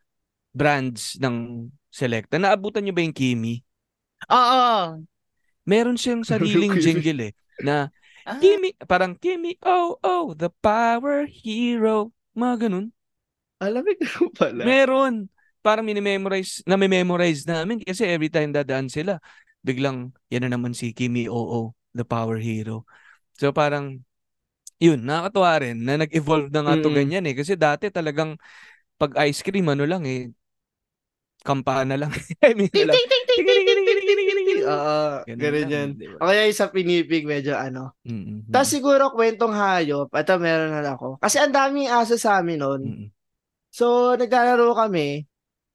[0.54, 2.38] brands ng Selecta.
[2.40, 3.60] Naabutan niyo ba yung Kimi?
[4.30, 5.02] Oo.
[5.66, 7.32] Meron siyang sariling jingle eh
[7.62, 7.90] na
[8.22, 8.38] Ah.
[8.38, 12.14] Kimi, parang Kimi, oh, oh, the power hero.
[12.38, 12.86] Mga ganun.
[13.58, 14.62] Alamig na pala.
[14.66, 15.26] Meron.
[15.62, 19.22] Parang minimemorize, na-memorize namin kasi every time dadaan sila,
[19.62, 22.82] biglang, yan na naman si Kimi Oo, the power hero.
[23.38, 24.02] So parang,
[24.82, 26.94] yun, nakakatuwa rin na nag-evolve na nga to Mm-mm.
[26.94, 27.34] ganyan eh.
[27.38, 28.34] Kasi dati talagang,
[28.98, 30.30] pag ice cream, ano lang eh,
[31.42, 32.10] kampana lang.
[32.46, 32.94] I mean, Ting, lang.
[32.94, 34.60] ting, ting, ting, ting, ting, ting, ting, ting, ting.
[34.64, 35.88] Oo, Ganun yan.
[36.22, 37.98] O kaya yung sa pinipig, medyo ano.
[38.06, 38.48] Mm-mm.
[38.48, 41.18] Tapos siguro kwentong hayop, ito meron na ako.
[41.18, 42.82] Kasi ang daming aso sa amin noon.
[42.82, 43.08] Mm-mm.
[43.68, 45.26] So, naglalaro kami.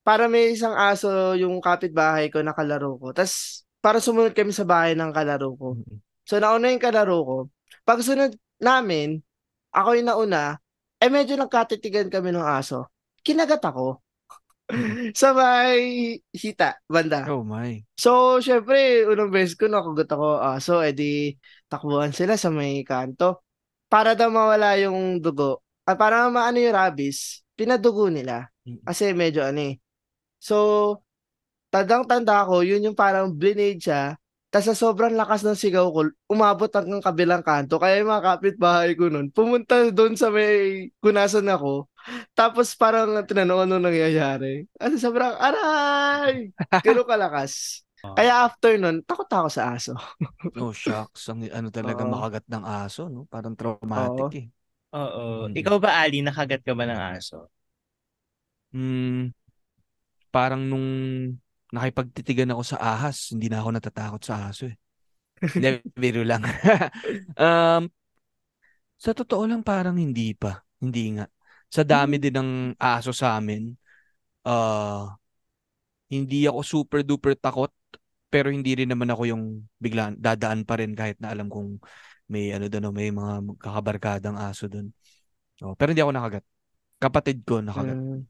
[0.02, 3.12] Para may isang aso yung kapitbahay ko na kalaro ko.
[3.12, 5.68] Tapos, para sumunod kami sa bahay ng kalaro ko.
[5.76, 6.00] Mm-mm.
[6.24, 7.38] So, nauna yung kalaro ko.
[7.84, 9.20] Pag sunod namin,
[9.76, 10.56] ako yung nauna,
[10.98, 12.88] eh medyo nagkatitigan kami ng aso.
[13.22, 14.00] Kinagat ako.
[15.20, 17.24] sa may hita, banda.
[17.32, 17.80] Oh my.
[17.96, 21.40] So, syempre, unang beses ko nakagat ako aso, edi
[21.72, 23.44] takbuhan sila sa may kanto.
[23.88, 28.52] Para daw mawala yung dugo, at para maano yung rabies, pinadugo nila.
[28.68, 28.84] Mm.
[28.84, 29.80] Kasi medyo ano eh.
[30.44, 31.00] So,
[31.72, 34.20] tandang-tanda ko, yun yung parang blinade siya.
[34.48, 37.80] Tapos sa sobrang lakas ng sigaw ko, umabot hanggang kabilang kanto.
[37.80, 41.92] Kaya yung mga kapitbahay ko nun, pumunta doon sa may kunasan ako.
[42.38, 44.66] Tapos parang tinanong ano nangyayari.
[44.78, 46.52] Kasi sobrang, aray!
[46.86, 47.84] Ganun kalakas.
[48.18, 49.94] Kaya after nun, takot ako sa aso.
[50.58, 51.30] Oh, shucks.
[51.30, 52.10] Ang, ano talaga Oo.
[52.10, 53.30] makagat ng aso, no?
[53.30, 54.34] Parang traumatic Oo.
[54.34, 54.48] eh.
[54.96, 55.26] Oo.
[55.52, 55.54] Mm.
[55.54, 57.52] Ikaw ba, Ali, nakagat ka ba ng aso?
[58.72, 59.32] Hmm,
[60.32, 60.88] parang nung
[61.72, 64.76] nakipagtitigan ako sa ahas, hindi na ako natatakot sa aso eh.
[65.58, 66.44] Hindi, biro lang.
[67.38, 67.90] um,
[68.98, 70.66] Sa totoo lang parang hindi pa.
[70.82, 71.26] Hindi nga.
[71.68, 72.24] Sa dami Hmm.
[72.24, 73.76] din ng aso sa amin,
[74.48, 75.16] ah
[76.08, 77.68] hindi ako super duper takot
[78.32, 79.44] pero hindi rin naman ako yung
[79.80, 81.80] biglaan dadaan pa rin kahit na alam kong
[82.28, 84.92] may ano doon, may mga kakabarkadang aso doon.
[85.64, 86.44] Oh, pero hindi ako nakagat.
[87.00, 87.96] Kapatid ko nakagat.
[88.00, 88.28] Mm.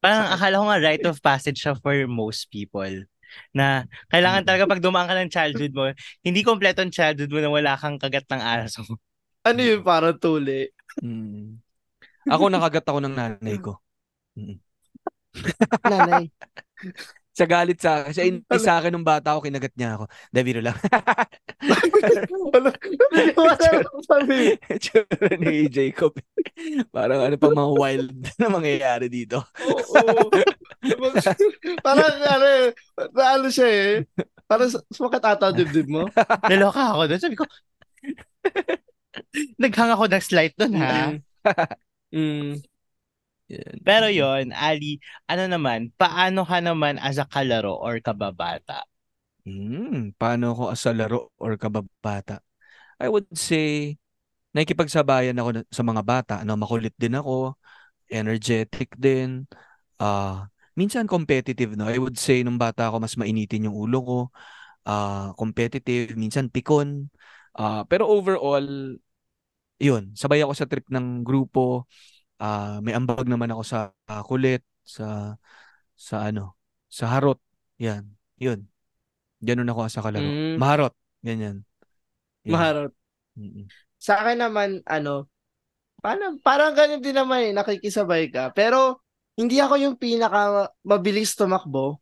[0.00, 0.36] Parang Sakit.
[0.40, 3.04] akala ko nga rite of passage siya for most people.
[3.52, 4.48] Na kailangan Mm.
[4.48, 5.92] talaga pag dumaan ka ng childhood mo,
[6.24, 8.80] hindi kompleto ang childhood mo na wala kang kagat ng aso.
[9.44, 10.72] Ano yun, parang tuli?
[11.04, 11.60] Mm.
[12.28, 13.80] Ako nakagat ako ng nanay ko.
[15.86, 16.28] Nanay.
[17.30, 18.12] Sa galit sa akin.
[18.12, 20.04] Siya hindi sa akin nung bata ako, kinagat niya ako.
[20.28, 20.76] Dahil biro lang.
[23.38, 23.54] Wala,
[24.04, 24.58] sabi.
[24.76, 26.12] Tsura ni Jacob.
[26.90, 29.40] Parang ano pang mga wild na mangyayari dito.
[29.64, 30.28] Oo.
[31.80, 32.68] parang ano, eh,
[33.14, 33.92] ano siya eh.
[34.50, 36.10] Parang sumakat ata dibdib mo.
[36.50, 37.20] Naloka ako doon.
[37.22, 37.46] Sabi ko,
[39.62, 41.14] naghang ako ng slight doon ha.
[42.12, 42.62] Mm.
[43.50, 43.78] Yan.
[43.82, 48.86] Pero yon Ali, ano naman, paano ka naman as a kalaro or kababata?
[49.42, 52.44] Hmm, paano ako as a laro or kababata?
[53.00, 53.96] I would say,
[54.54, 56.34] nakikipagsabayan ako sa mga bata.
[56.44, 57.56] Ano, makulit din ako,
[58.10, 59.48] energetic din.
[60.00, 61.88] Ah, minsan competitive, no?
[61.88, 64.18] I would say, nung bata ako, mas mainitin yung ulo ko.
[64.86, 67.08] Ah, competitive, minsan pikon.
[67.56, 68.66] Ah, pero overall,
[69.80, 71.88] yun, sabay ako sa trip ng grupo.
[72.36, 75.36] Ah, may ambag naman ako sa ah, kulit, sa
[75.96, 76.56] sa ano,
[76.92, 77.40] sa harot.
[77.80, 78.04] Yan,
[78.36, 78.68] yun.
[79.40, 80.24] Ganun ako sa kalaro.
[80.24, 80.60] Mm.
[80.60, 81.64] Maharot, ganyan.
[82.44, 82.52] Yan.
[82.52, 82.92] Maharot.
[83.40, 83.64] Mm-mm.
[83.96, 85.28] Sa akin naman, ano,
[86.04, 88.52] parang, parang ganun din naman eh, nakikisabay ka.
[88.52, 89.00] Pero,
[89.40, 92.00] hindi ako yung pinaka mabilis tumakbo.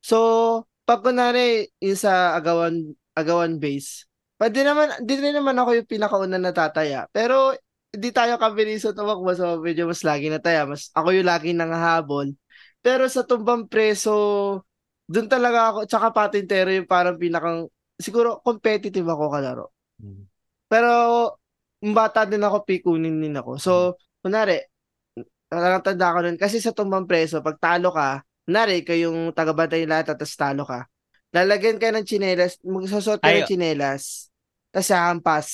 [0.00, 4.08] So, pag kunwari, yung sa agawan, agawan base,
[4.38, 7.06] pwede naman, di rin naman ako yung pinakauna natataya.
[7.10, 7.54] Pero,
[7.94, 9.30] hindi tayo kabilis sa tumakbo.
[9.38, 10.66] So, medyo mas lagi na taya.
[10.66, 12.34] Mas, ako yung lagi nangahabol.
[12.82, 14.12] Pero sa tumbang preso,
[15.06, 19.66] doon talaga ako, tsaka patintero yung parang pinakang, siguro competitive ako kalaro.
[20.02, 20.26] Mm.
[20.66, 20.92] Pero,
[21.80, 23.60] bata din ako, pikunin din ako.
[23.62, 23.72] So,
[24.24, 24.58] kunwari,
[25.52, 30.12] nakatanda ko nun, kasi sa tumbang preso, pag talo ka, kunwari, ikaw yung tagabantay lahat,
[30.12, 30.88] tapos talo ka,
[31.34, 34.30] lalagyan ka ng chinelas, magsusot ka Ay, ng chinelas,
[34.70, 35.46] tapos hahampas.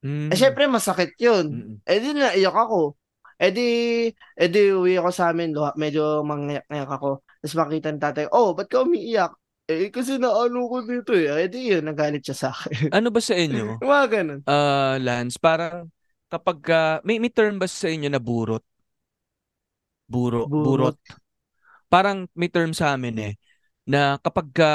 [0.00, 0.32] Mm.
[0.32, 1.46] Eh, syempre, masakit yun.
[1.52, 1.76] Mm-mm.
[1.84, 2.96] Eh, di naiyak ako.
[3.40, 3.68] Eh, di,
[4.12, 7.20] eh, di, uwi ako sa amin, luha, medyo mangyak-ngyak ako.
[7.40, 9.32] Tapos makita ng tatay, oh, ba't ka umiiyak?
[9.70, 11.30] Eh, kasi naano ko dito eh.
[11.44, 12.90] Eh, di yun, nagalit siya sa akin.
[12.90, 13.76] Ano ba sa inyo?
[13.84, 14.40] Mga ganun.
[14.48, 15.92] Ah, Lance, parang
[16.32, 18.64] kapag ka, may, may term ba sa inyo na burot?
[20.10, 20.98] Buro, burot.
[20.98, 20.98] Burot.
[21.86, 23.32] Parang may term sa amin eh,
[23.86, 24.72] na kapag ka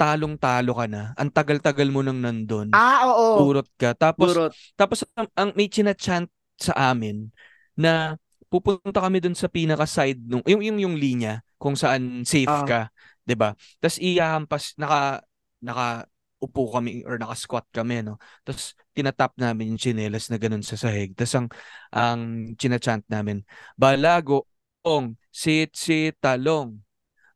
[0.00, 3.44] talong-talo ka na, ang tagal-tagal mo nang nandun, Ah, oo.
[3.44, 3.92] burot ka.
[3.92, 4.52] Tapos, Burot.
[4.80, 7.28] tapos ang, ang may chinachant sa amin
[7.76, 8.16] na
[8.48, 12.64] pupunta kami dun sa pinaka side nung yung yung yung linya kung saan safe Ah.
[12.66, 12.80] ka,
[13.28, 13.52] 'di ba?
[13.78, 15.20] Tapos ihahampas naka
[15.62, 16.08] naka
[16.40, 18.16] upo kami or naka-squat kami no.
[18.42, 21.12] Tapos tinatap namin yung chinelas na ganun sa sahig.
[21.14, 21.48] Tapos ang
[21.94, 22.20] ang
[22.56, 23.44] chinachant namin,
[23.76, 24.48] balago
[24.82, 26.80] ong sit sit talong.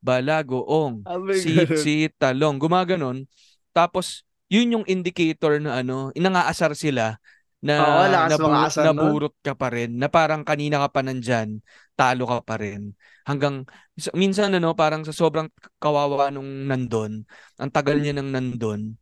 [0.05, 1.81] Balago ong Sabi sit ganun.
[1.81, 2.57] sit talong.
[2.61, 3.25] Gumaganon.
[3.73, 7.17] Tapos yun yung indicator na ano, inangaasar sila
[7.65, 11.65] na Oo, nabu- naburot ka pa rin, na parang kanina ka pa nandyan,
[11.97, 12.93] talo ka pa rin.
[13.25, 13.65] Hanggang,
[14.13, 15.49] minsan ano, parang sa sobrang
[15.81, 17.25] kawawa nung nandun,
[17.57, 19.01] ang tagal niya nang nandun,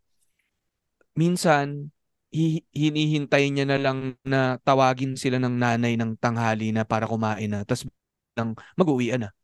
[1.19, 1.91] minsan,
[2.33, 7.51] hi- hinihintay niya na lang na tawagin sila ng nanay ng tanghali na para kumain
[7.51, 7.91] na, tapos
[8.39, 9.35] lang mag-uwi na.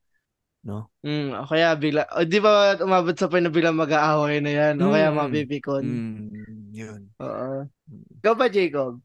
[0.66, 0.90] No?
[1.06, 4.74] Mm, o kaya bigla, o di ba umabot sa point na bigla mag-aaway na yan,
[4.82, 5.16] o kaya Mm.
[5.16, 5.84] mapipikon.
[5.86, 7.00] Mm, yun.
[7.22, 7.64] Oo.
[8.18, 8.98] Ikaw ba, Jacob?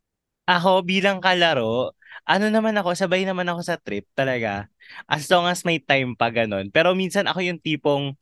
[0.44, 1.96] Ako bilang kalaro,
[2.28, 4.68] ano naman ako, sabay naman ako sa trip talaga.
[5.08, 6.68] As long as may time pa ganun.
[6.68, 8.18] Pero minsan ako yung tipong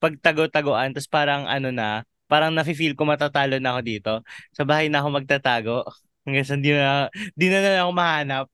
[0.00, 4.12] pagtago-tagoan, tapos parang ano na, parang nafe-feel ko matatalo na ako dito.
[4.56, 5.84] Sa bahay na ako magtatago.
[6.24, 8.46] Hanggang sa di na, di na na ako mahanap.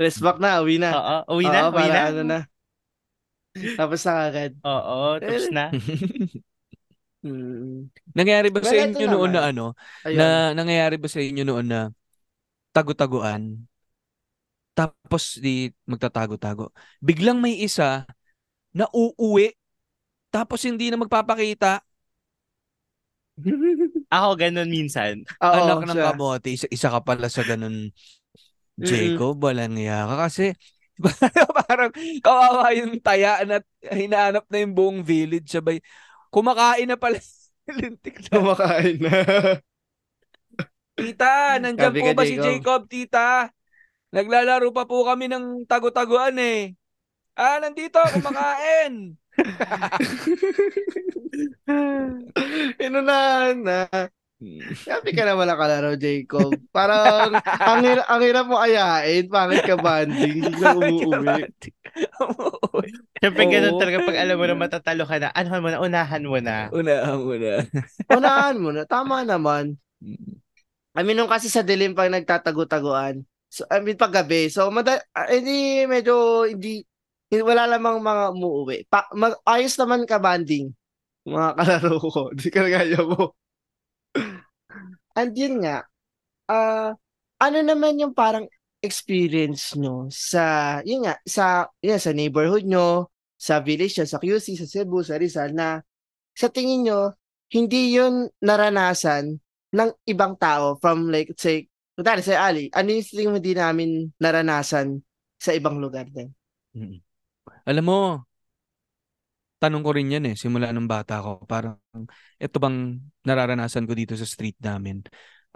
[0.00, 0.90] Rest back na, uwi na.
[0.96, 2.02] Oo, uwi na, Oo, uwi para na.
[2.08, 2.38] ano na.
[3.78, 4.52] Tapos na agad.
[4.64, 5.64] Oo, tapos na.
[7.24, 7.90] Mm.
[8.16, 10.16] nangyari ba sa Well, inyo noon na ano, Ayun.
[10.16, 11.80] na nangyayari ba sa inyo noon na
[12.74, 13.66] tago-taguan?
[14.76, 16.68] Tapos di magtatago-tago.
[17.00, 18.04] Biglang may isa
[18.76, 19.54] na uuwi
[20.32, 21.82] tapos hindi na magpapakita.
[24.14, 25.24] Ako ganun minsan.
[25.44, 26.02] Oo, Anak ng siya.
[26.02, 27.92] kamote, isa, isa ka pala sa ganun.
[28.76, 30.52] Jacob, walang iya ka kasi
[31.66, 31.92] parang
[32.24, 35.80] kawawa yung taya na hinahanap na yung buong village sabay
[36.32, 37.20] kumakain na pala
[37.78, 38.30] lintik na.
[38.30, 39.14] Kumakain na.
[40.96, 42.46] Tita, nandiyan Sabi po ba si Jacob?
[42.48, 43.30] Jacob, tita?
[44.16, 46.72] Naglalaro pa po kami ng tago-taguan eh.
[47.36, 49.12] Ah, nandito, kumakain.
[52.80, 54.08] Inunahan na.
[54.84, 56.52] Sabi ka naman nakalaro, Jacob.
[56.68, 59.24] Parang, ang, hir- ang hirap mo ayain.
[59.32, 60.44] Pangit ka banding.
[60.44, 61.48] Biglang umuwi.
[62.20, 62.88] Umuwi.
[63.20, 63.80] Siyempre, ganun Oo.
[63.80, 66.68] talaga pag alam mo na matatalo ka na, anuhan mo na, unahan mo na.
[66.68, 67.52] Una, una.
[68.12, 68.84] Unahan mo na.
[68.84, 69.80] Tama naman.
[70.92, 73.24] I mean, nung kasi sa dilim pag nagtatago-taguan.
[73.48, 74.52] So, I mean, pag gabi.
[74.52, 76.84] So, mada- ah, hindi, medyo, hindi,
[77.32, 78.84] hindi- wala lamang mga umuwi.
[78.92, 80.76] Pa, mag, ayos naman ka banding.
[81.24, 82.20] Mga kalaro ko.
[82.36, 83.32] Hindi ka nagaya mo.
[85.16, 85.88] And yun nga,
[86.52, 86.92] ah,
[87.40, 88.44] ano naman yung parang
[88.84, 94.60] experience nyo sa, yun nga, sa, yun, sa neighborhood nyo, sa village nyo, sa QC,
[94.60, 95.80] sa Cebu, sa Rizal, na
[96.36, 97.16] sa tingin nyo,
[97.50, 99.40] hindi yun naranasan
[99.72, 104.12] ng ibang tao from like, say, Kunwari, sa Ali, ano yung tingin mo di namin
[104.20, 105.00] naranasan
[105.40, 106.28] sa ibang lugar din?
[107.64, 108.00] Alam mo,
[109.56, 111.42] tanong ko rin yan eh, simula nung bata ko.
[111.48, 111.80] Parang,
[112.36, 115.00] ito bang nararanasan ko dito sa street namin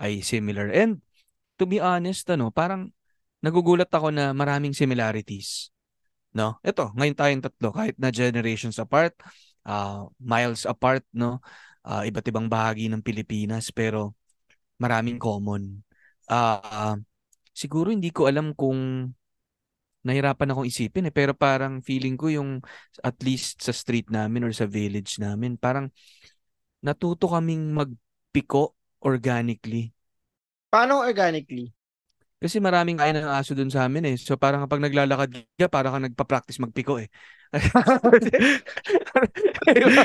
[0.00, 0.72] ay similar.
[0.72, 1.04] And,
[1.60, 2.92] to be honest, ano, parang
[3.44, 5.68] nagugulat ako na maraming similarities.
[6.32, 6.56] No?
[6.64, 9.12] Ito, ngayon tayong tatlo, kahit na generations apart,
[9.68, 11.42] uh, miles apart, no?
[11.80, 14.12] Uh, iba't ibang bahagi ng Pilipinas, pero
[14.80, 15.80] maraming common.
[16.28, 16.96] Ah,
[17.52, 19.10] siguro hindi ko alam kung
[20.06, 22.64] nahirapan akong isipin eh, pero parang feeling ko yung
[23.04, 25.92] at least sa street namin or sa village namin, parang
[26.80, 29.92] natuto kaming magpiko organically.
[30.70, 31.72] Paano organically?
[32.40, 34.16] Kasi maraming kain ng aso dun sa amin eh.
[34.16, 37.12] So parang kapag naglalakad ka, parang ka nagpa-practice magpiko eh.
[39.76, 40.04] diba?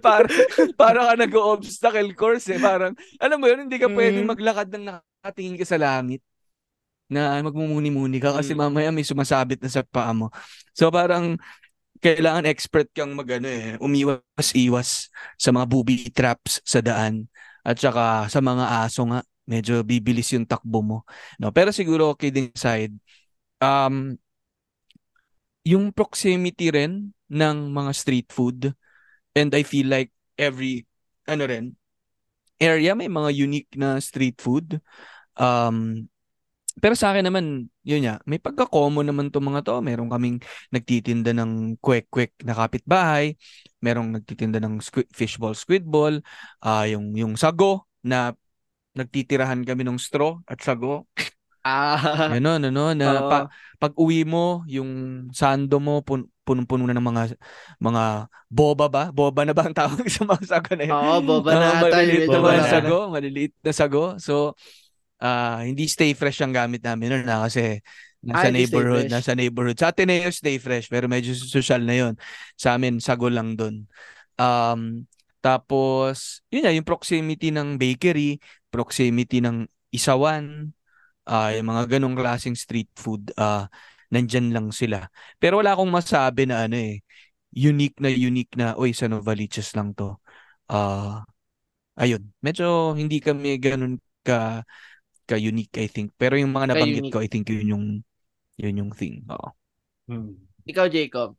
[0.00, 0.32] parang,
[0.78, 2.56] parang ka nag-obstacle course eh.
[2.56, 4.32] Parang, alam mo yun, hindi ka pwedeng Mm.
[4.32, 6.24] maglakad ng nakatingin ka sa langit
[7.06, 8.60] na magmumuni-muni ka kasi Mm.
[8.66, 10.30] mamaya may sumasabit na sa paa mo.
[10.74, 11.38] So parang
[12.02, 15.08] kailangan expert kang magano eh, umiwas-iwas
[15.40, 17.26] sa mga booby traps sa daan
[17.66, 20.98] at saka sa mga aso nga medyo bibilis yung takbo mo.
[21.38, 22.92] No, pero siguro kidding aside,
[23.62, 24.18] um
[25.66, 28.70] yung proximity rin ng mga street food
[29.34, 30.86] and I feel like every
[31.26, 31.74] ano rin
[32.62, 34.78] area may mga unique na street food.
[35.36, 36.06] Um
[36.76, 39.80] pero sa akin naman, yun nga, may pagka-common naman to mga to.
[39.80, 43.32] Meron kaming nagtitinda ng kwek-kwek na kapitbahay,
[43.80, 46.20] merong nagtitinda ng squid, fishball, squidball,
[46.60, 48.36] ah yung yung sago na
[48.96, 51.08] nagtitirahan kami ng straw at sago.
[51.66, 51.98] Ah,
[52.30, 53.26] Ganon, ano, na oo.
[53.26, 53.38] pa,
[53.82, 57.22] pag uwi mo, yung sando mo, pun, punong-puno na ng mga
[57.82, 58.04] mga
[58.46, 59.04] boba ba?
[59.10, 60.94] Boba na ba ang tawag sa mga sago na yun?
[60.94, 61.90] Oo, boba na ata.
[61.90, 62.70] maliliit na boba na.
[62.70, 64.14] sago, maliliit na sago.
[64.22, 64.54] So,
[65.22, 67.80] ah hindi stay fresh ang gamit namin noon na kasi
[68.34, 69.78] Ah, nasa hindi stay neighborhood, nasa neighborhood.
[69.78, 72.14] Sa Ateneo stay fresh pero medyo social na yon.
[72.58, 73.86] Sa amin sago lang doon.
[74.36, 75.06] Um
[75.40, 80.74] tapos yun nga yung proximity ng bakery, proximity ng isawan,
[81.28, 83.70] ah yung mga ganong klaseng street food, ah
[84.12, 85.08] nandyan lang sila.
[85.42, 87.02] Pero wala akong masabi na ano eh,
[87.54, 90.18] unique na unique na, oy, sa Novaliches lang to.
[90.70, 91.22] Ah
[92.00, 94.64] ayun, medyo hindi kami ganun ka
[95.26, 96.14] ka-unique I think.
[96.16, 97.86] Pero yung mga nabanggit ko, I think yun yung
[98.58, 99.24] yun yung thing.
[99.30, 99.48] Oo.
[100.08, 100.34] Hmm.
[100.66, 101.38] Ikaw, Jacob.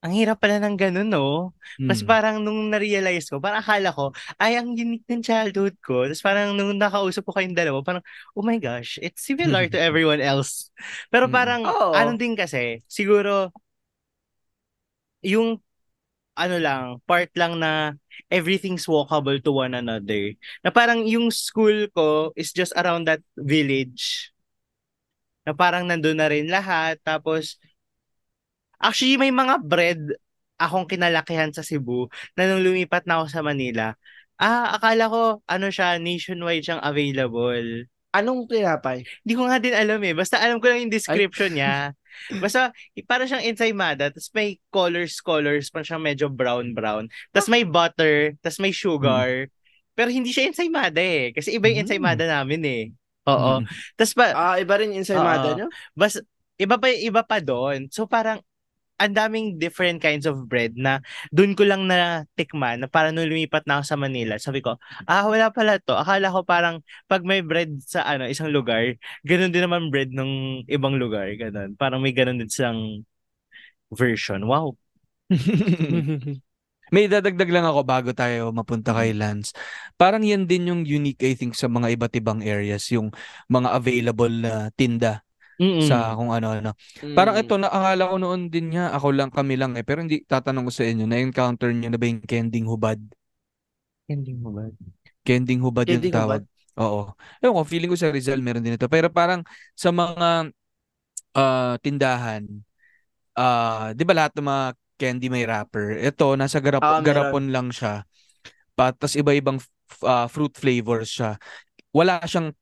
[0.00, 1.52] Ang hirap pala ng ganun, no?
[1.84, 2.08] Kasi Mm.
[2.08, 6.08] parang nung na-realize ko, parang akala ko, ay, ang unique ng childhood ko.
[6.08, 10.24] Tapos parang nung nakausap ko kayong dalawa, parang, oh my gosh, it's similar to everyone
[10.24, 10.72] else.
[11.12, 11.34] Pero Mm.
[11.36, 11.92] parang, Oo.
[11.92, 13.52] ano din kasi, siguro,
[15.20, 15.60] yung,
[16.40, 17.92] ano lang, part lang na
[18.32, 20.32] everything's walkable to one another.
[20.64, 24.32] Na parang yung school ko is just around that village.
[25.44, 27.00] Na parang nandun na rin lahat.
[27.04, 27.60] Tapos,
[28.80, 30.00] Actually, may mga bread
[30.60, 33.92] akong kinalakihan sa Cebu na nung lumipat na ako sa Manila.
[34.40, 37.84] Ah, akala ko, ano siya, nationwide siyang available.
[38.10, 39.06] Anong tinapay?
[39.22, 40.14] Hindi ko nga din alam eh.
[40.14, 41.94] Basta alam ko lang yung description niya.
[42.42, 42.74] Basta,
[43.06, 47.06] para siyang ensaymada, tapos may colors, colors, pa siyang medyo brown-brown.
[47.30, 49.46] Tapos may butter, tapos may sugar.
[49.94, 51.30] Pero hindi siya ensaymada eh.
[51.30, 51.84] Kasi iba yung Mm.
[51.86, 52.82] ensaymada namin eh.
[53.30, 53.62] Oo.
[53.62, 53.66] Mm.
[53.94, 55.66] Tapos pa, Ah, iba rin yung ensaymada nyo?
[55.94, 56.18] Bas,
[56.58, 57.86] iba pa iba pa doon.
[57.94, 58.42] So parang
[59.00, 61.00] ang daming different kinds of bread na
[61.32, 64.36] doon ko lang na tikman na parang nung lumipat na ako sa Manila.
[64.36, 64.76] Sabi ko,
[65.08, 65.96] ah wala pala to.
[65.96, 70.64] Akala ko parang pag may bread sa ano isang lugar, ganun din naman bread ng
[70.68, 71.72] ibang lugar, ganun.
[71.80, 73.08] Parang may ganun din silang
[73.88, 74.44] version.
[74.44, 74.76] Wow.
[76.90, 79.54] May dadagdag lang ako bago tayo mapunta kay Lance.
[79.94, 83.14] Parang yan din yung unique I think sa mga iba't ibang areas, yung
[83.46, 85.22] mga available na tinda
[85.60, 85.84] Mm-mm.
[85.84, 86.72] sa kung ano-ano.
[87.12, 87.42] Parang Mm.
[87.44, 89.84] ito, naakala ko noon din nga, ako lang, kami lang eh.
[89.84, 92.96] Pero hindi, tatanong ko sa inyo, na-encounter nyo na ba yung kending hubad?
[94.40, 94.66] Mo ba?
[95.22, 96.42] Kending hubad yung Kending tawag.
[96.80, 97.12] Oo.
[97.44, 98.88] Ewan ko, feeling ko sa Rizal meron din ito.
[98.90, 99.44] Pero parang
[99.76, 100.50] sa mga
[101.36, 102.42] ah, tindahan,
[103.38, 104.64] ah, di ba lahat ng mga
[105.00, 105.96] candy may wrapper?
[106.00, 108.04] Ito, nasa garap Ah, garapon lang siya.
[108.74, 111.36] Pa, tas iba-ibang f- ah, fruit flavors siya.
[111.94, 112.52] Wala siyang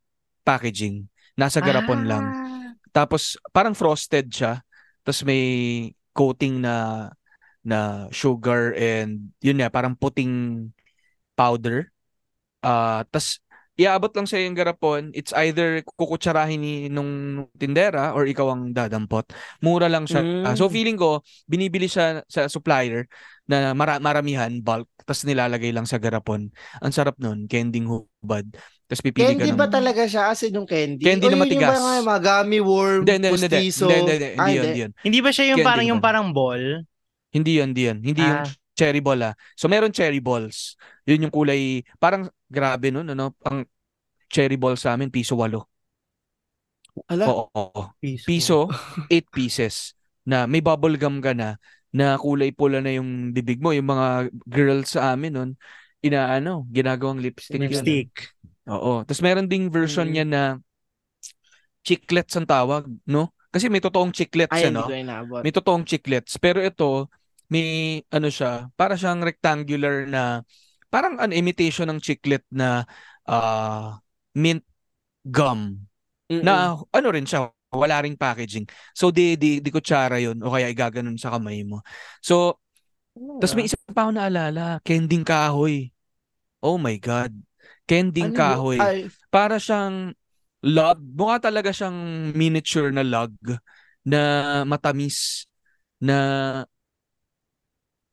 [0.44, 1.09] packaging.
[1.38, 2.24] Nasa garapon lang.
[2.99, 4.59] Tapos parang frosted siya.
[5.07, 5.44] Tapos may
[6.11, 7.07] coating na
[7.62, 10.66] na sugar and yun nga parang puting
[11.38, 11.94] powder.
[12.59, 13.38] Ah, tas
[13.78, 15.14] iaabot lang sa yung garapon.
[15.14, 19.30] It's either kukutsarahin ni nung tindera or ikaw ang dadampot.
[19.62, 20.26] Mura lang siya.
[20.42, 20.74] Ah, so Mm.
[20.74, 23.07] feeling ko binibili siya sa supplier
[23.46, 26.51] na mara- maramihan bulk tas nilalagay lang sa garapon.
[26.82, 28.51] Ang sarap nun, kending hubad.
[28.89, 30.32] Tapos pipili ka Candy ng ba talaga siya?
[30.32, 31.05] As in yung candy?
[31.05, 31.76] Candy O na matigas.
[31.76, 33.84] Yung mga, gummy worm, Hindi, hindi, pustiso.
[33.84, 34.64] hindi, hindi, hindi, Ah, hindi yun, hindi.
[34.64, 34.93] hindi yun.
[35.05, 36.64] Hindi ba siya yung Candy parang yung parang ball?
[37.28, 37.99] Hindi yun, hindi yun.
[38.01, 38.49] Hindi yung Ah.
[38.72, 39.34] cherry ball ah.
[39.53, 40.80] So meron cherry balls.
[41.05, 43.36] Yun yung kulay, parang grabe nun, ano?
[43.45, 43.68] Ang
[44.32, 45.68] cherry ball sa amin, piso walo.
[47.12, 47.82] Ala, Oo, oo, oo.
[48.01, 48.72] Piso,
[49.12, 49.93] 8 pieces.
[50.24, 51.61] Na may bubble gum ka na,
[51.93, 53.70] na kulay pula na yung bibig mo.
[53.76, 55.51] Yung mga girls sa amin nun,
[56.01, 57.61] inaano, ginagawang lipstick.
[57.61, 58.09] yun.
[58.69, 59.03] Oo.
[59.05, 60.12] Tapos meron ding version Mm.
[60.12, 60.43] niya na
[61.83, 63.33] chiclets ang tawag, no?
[63.49, 64.85] Kasi may totoong chiclets, ay, ano?
[64.93, 65.41] inaabot.
[65.41, 66.37] May totoong chiclets.
[66.37, 67.09] Pero ito,
[67.49, 70.45] may ano siya, para siyang rectangular na,
[70.93, 72.85] parang an imitation ng chiclet na
[73.25, 73.97] ah,
[74.37, 74.64] mint
[75.25, 75.81] gum.
[76.29, 76.45] Mm-mm.
[76.45, 78.69] Na ano rin siya, wala ring packaging.
[78.93, 81.81] So di di di kutsara 'yon o kaya igaganon sa kamay mo.
[82.21, 82.61] So,
[83.16, 85.89] Ano tas may isa pa ako naalala, kending kahoy.
[86.61, 87.33] Oh my god.
[87.89, 88.78] Kending Ano kahoy.
[88.78, 88.99] Ay,
[89.32, 90.12] Para siyang
[90.61, 91.01] log.
[91.01, 91.97] Mukha talaga siyang
[92.36, 93.32] miniature na log
[94.05, 94.20] na
[94.68, 95.49] matamis
[95.99, 96.16] na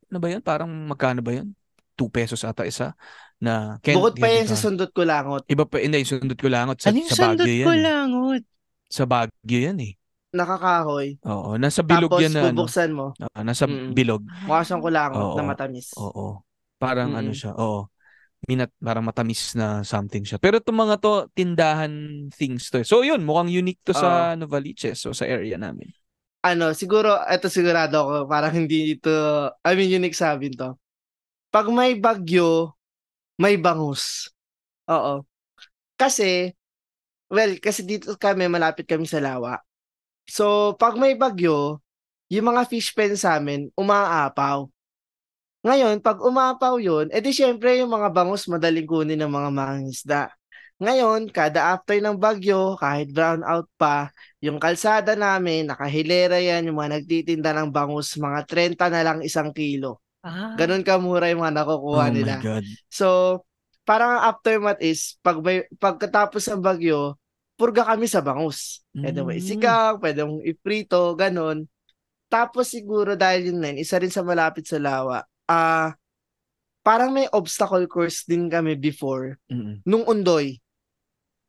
[0.09, 0.41] ano ba yun?
[0.41, 1.51] Parang magkano ba yun?
[1.95, 2.91] 2 pesos ata isa
[3.39, 5.47] na ken- bukod pa yan sa sundot ko langot.
[5.47, 8.43] Iba pa, hindi, sundot ko langot sa, Ano yung sa Baguio ko langot?
[8.91, 9.93] Sa Baguio yan eh.
[10.35, 11.15] Nakakahoy.
[11.23, 12.67] Oo, nasa bilog Tapos yan na ano.
[12.67, 13.15] bubuksan mo.
[13.15, 13.95] Oo, nasa Mm-mm.
[13.95, 14.21] bilog.
[14.43, 15.37] Mukha siyang kulangot Oo.
[15.39, 15.87] na matamis.
[15.95, 16.43] Oo.
[16.75, 17.39] Parang ano Mm-mm.
[17.39, 17.87] siya, oo.
[18.45, 20.37] Minat, parang matamis na something siya.
[20.37, 21.93] Pero itong mga to, tindahan
[22.29, 22.81] things to.
[22.81, 22.87] eh.
[22.87, 25.89] So yun, mukhang unique to sa Novaliches, so sa area namin.
[26.45, 29.09] Ano, siguro, eto sigurado ako, parang hindi ito,
[29.65, 30.77] I mean, unique sa amin to.
[31.49, 32.77] Pag may bagyo,
[33.41, 34.29] may bangus.
[34.85, 35.25] Oo.
[35.97, 36.53] Kasi,
[37.33, 39.57] well, kasi dito kami, malapit kami sa lawa.
[40.29, 41.81] So, pag may bagyo,
[42.29, 44.69] yung mga fish pen sa amin, umaapaw.
[45.65, 50.21] Ngayon, pag umapaw yun, edi syempre yung mga bangus madaling kunin ng mga mangingisda.
[50.77, 54.13] Ngayon, kada after ng bagyo, kahit brown out pa,
[54.45, 59.49] yung kalsada namin, nakahilera yan, yung mga nagtitinda ng bangus, mga 30 na lang isang
[59.55, 60.05] kilo.
[60.21, 60.53] Ah.
[60.53, 62.33] Ganun kamura yung mga nakukuha oh nila.
[62.37, 62.63] my God.
[62.91, 63.07] So,
[63.87, 67.17] parang ang aftermath is, pag may, pagkatapos ng bagyo,
[67.57, 68.85] purga kami sa bangus.
[68.93, 69.39] Pwede mo Mm.
[69.41, 71.65] isigang, pwede mong iprito, ganun.
[72.29, 75.93] Tapos siguro dahil yun na yun, isa rin sa malapit sa lawa, ah,
[76.85, 79.81] parang may obstacle course din kami before, Mm-mm.
[79.85, 80.61] nung Undoy.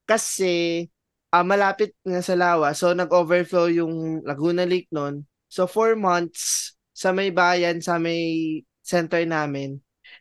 [0.09, 0.87] Kasi,
[1.35, 5.29] ah, malapit nga sa lawa, so nag-overflow yung Laguna Lake noon.
[5.47, 9.77] So, four months sa may bayan, sa may center namin,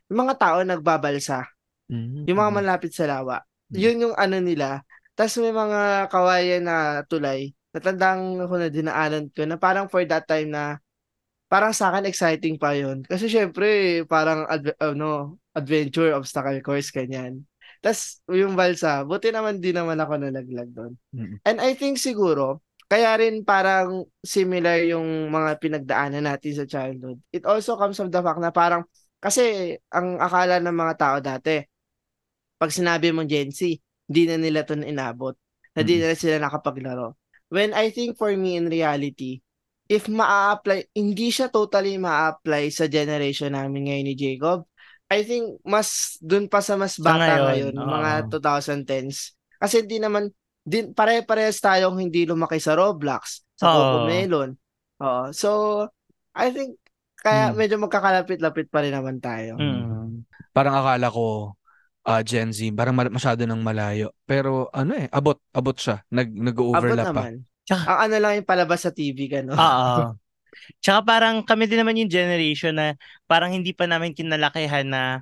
[0.10, 1.48] yung mga tao nagbabalsa.
[1.90, 2.26] Mm.
[2.26, 3.42] Yung mga malapit sa lawa.
[3.72, 3.78] Mm.
[3.78, 4.82] Yun yung ano nila.
[5.16, 7.54] Tapos may mga kawayan na tulay.
[7.72, 10.80] Natandang ako na dinaanan ko na parang for that time na
[11.56, 13.08] parang sa akin exciting pa yun.
[13.08, 17.48] Kasi syempre parang adve- ano, adventure, obstacle course, kanyan.
[17.80, 21.00] Tapos yung balsa, buti naman di naman ako nalaglag doon.
[21.16, 21.36] Mm.
[21.48, 22.60] And I think siguro,
[22.92, 27.24] kaya rin parang similar yung mga pinagdaanan natin sa childhood.
[27.32, 28.84] It also comes from the fact na parang,
[29.24, 31.64] kasi ang akala ng mga tao dati,
[32.60, 35.40] pag sinabi mong Gen Z, di na nila to inabot.
[35.72, 36.04] Na di Mm.
[36.04, 37.16] na sila nakapaglaro.
[37.48, 39.45] When I think for me in reality,
[39.86, 44.66] if maa-apply, hindi siya totally maa-apply sa generation namin ngayon ni Jacob.
[45.06, 47.86] I think mas dun pa sa mas Sa bata ngayon, ngayon, oo.
[47.86, 49.38] mga 2010s.
[49.62, 50.34] Kasi hindi naman,
[50.66, 53.74] din, pare-parehas tayong hindi lumaki sa Roblox, sa Oo.
[53.78, 54.58] Cocomelon.
[55.00, 55.30] Oo.
[55.30, 55.50] So,
[56.34, 56.82] I think,
[57.22, 57.56] kaya Mm.
[57.56, 59.58] medyo magkakalapit-lapit pa rin naman tayo.
[59.62, 60.26] Mm.
[60.52, 61.54] Parang akala ko
[62.06, 64.14] ah, Gen Z, parang ma- masyado ng malayo.
[64.30, 66.06] Pero ano eh, abot, abot siya.
[66.14, 67.14] Nag, Abot nag-overlap pa.
[67.18, 67.34] naman.
[67.66, 69.58] Tsaka- Ang ano lang yung palabas sa TV, gano'n.
[69.58, 70.16] Oo.
[70.80, 72.94] Tsaka parang kami din naman yung generation na
[73.26, 75.22] parang hindi pa namin kinalakihan na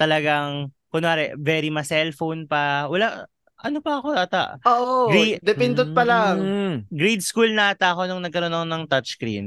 [0.00, 2.88] talagang, kunwari, very ma-cellphone pa.
[2.88, 3.26] Wala,
[3.60, 4.56] ano pa ako ata?
[4.64, 6.36] Oo, Gra- depindot pa lang.
[6.40, 6.74] Mm.
[6.88, 9.46] Grade school na ata ako nung nagkaroon ako ng touchscreen.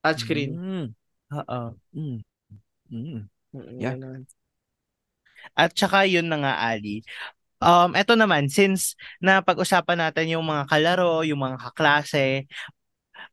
[0.00, 0.50] Touchscreen.
[0.56, 0.86] Mm.
[1.34, 1.60] Oo.
[1.92, 2.18] Mm.
[2.88, 3.20] Mm.
[3.54, 3.94] Mm, Yeah.
[5.54, 7.04] At saka yun na nga, Ali.
[7.64, 8.92] Um, eto naman, since
[9.24, 12.44] na pag-usapan natin yung mga kalaro, yung mga kaklase,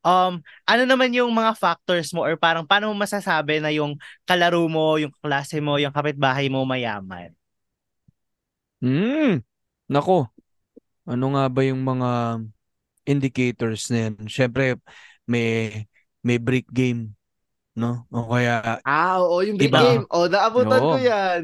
[0.08, 4.64] um, ano naman yung mga factors mo or parang paano mo masasabi na yung kalaro
[4.72, 7.36] mo, yung kaklase mo, yung kapitbahay mo mayaman?
[8.82, 9.44] Mm.
[9.92, 10.32] Nako.
[11.06, 12.42] Ano nga ba yung mga
[13.06, 14.14] indicators na yan?
[14.32, 14.78] Siyempre,
[15.28, 15.84] may
[16.22, 17.14] may brick game,
[17.76, 18.06] no?
[18.14, 19.82] O kaya Ah, oo, yung big Iba.
[19.82, 20.04] game.
[20.10, 21.02] O, naabutan ko Oo.
[21.02, 21.42] yan.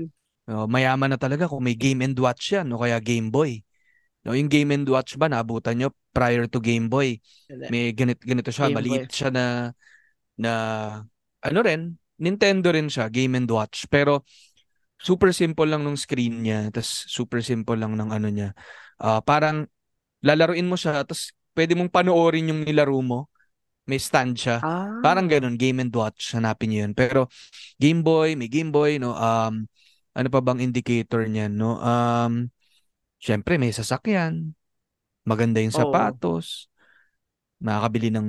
[0.50, 3.62] Oh, mayaman na talaga kung may Game and Watch yan o kaya Game Boy.
[4.28, 7.20] No, yung Game and Watch ba naabutan nyo prior to Game Boy?
[7.72, 9.16] May ganito, ganito siya, Game maliit Boy.
[9.16, 9.46] siya na
[10.36, 10.52] na
[11.40, 13.88] ano rin, Nintendo rin siya, Game and Watch.
[13.88, 14.28] Pero
[14.98, 18.52] super simple lang nung screen niya, tas super simple lang ng ano niya.
[18.98, 19.70] Ah, parang
[20.26, 23.30] lalaruin mo siya, tas pwede mong panoorin yung nilaro mo.
[23.88, 24.60] May stand siya.
[24.60, 25.00] Ah.
[25.00, 26.94] Parang ganun, Game and Watch, hanapin niyo yun.
[26.98, 27.32] Pero
[27.80, 29.16] Game Boy, may Game Boy, no?
[29.16, 29.72] Um,
[30.18, 31.78] ano pa bang indicator niyan, no?
[31.78, 32.50] Um,
[33.22, 34.58] syempre may sasakyan,
[35.22, 35.86] maganda yung Oo.
[35.86, 36.74] sapatos,
[37.62, 38.28] makakabili ng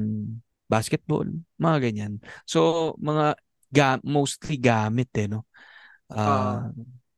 [0.68, 1.24] basketball,
[1.56, 2.12] mga ganyan.
[2.44, 3.40] So, mga
[3.72, 5.48] ga- mostly gamit eh, no?
[6.12, 6.68] Ah,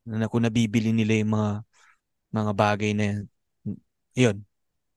[0.06, 1.50] na kung nabibili nila yung mga
[2.30, 3.20] mga bagay na yan.
[4.14, 4.36] Yun.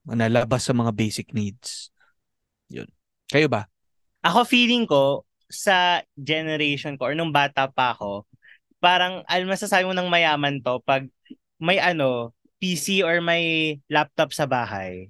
[0.05, 1.89] Nalabas sa mga basic needs.
[2.69, 2.89] Yun.
[3.29, 3.69] Kayo ba?
[4.25, 8.25] Ako feeling ko, sa generation ko or nung bata pa ako,
[8.83, 11.07] parang al masasabi mo ng mayaman to pag
[11.63, 15.07] may ano, PC or may laptop sa bahay.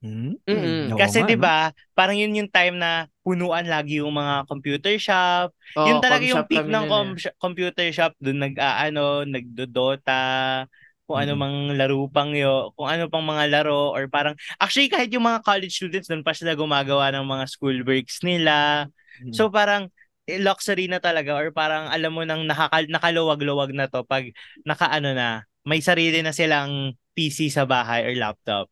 [0.00, 0.40] Hmm?
[0.48, 0.96] Mm-mm.
[0.96, 1.44] Oo Kasi 'di no?
[1.44, 5.52] ba, parang yun yung time na punuan lagi yung mga computer shop.
[5.76, 6.90] Oo, yun talaga yung peak ng eh.
[6.90, 10.64] com- computer shop, doon nag-aano, nagdodota,
[11.04, 11.40] kung ano Mm.
[11.42, 15.42] mang laro pang yo, kung ano pang mga laro or parang actually kahit yung mga
[15.44, 18.88] college students doon pa sila gumagawa ng mga schoolworks nila.
[19.20, 19.34] Mm.
[19.34, 19.90] So parang
[20.38, 24.30] luxury na talaga or parang alam mo nang nakakal nakaluwag-luwag na to pag
[24.62, 28.70] nakaano na may sarili na silang PC sa bahay or laptop.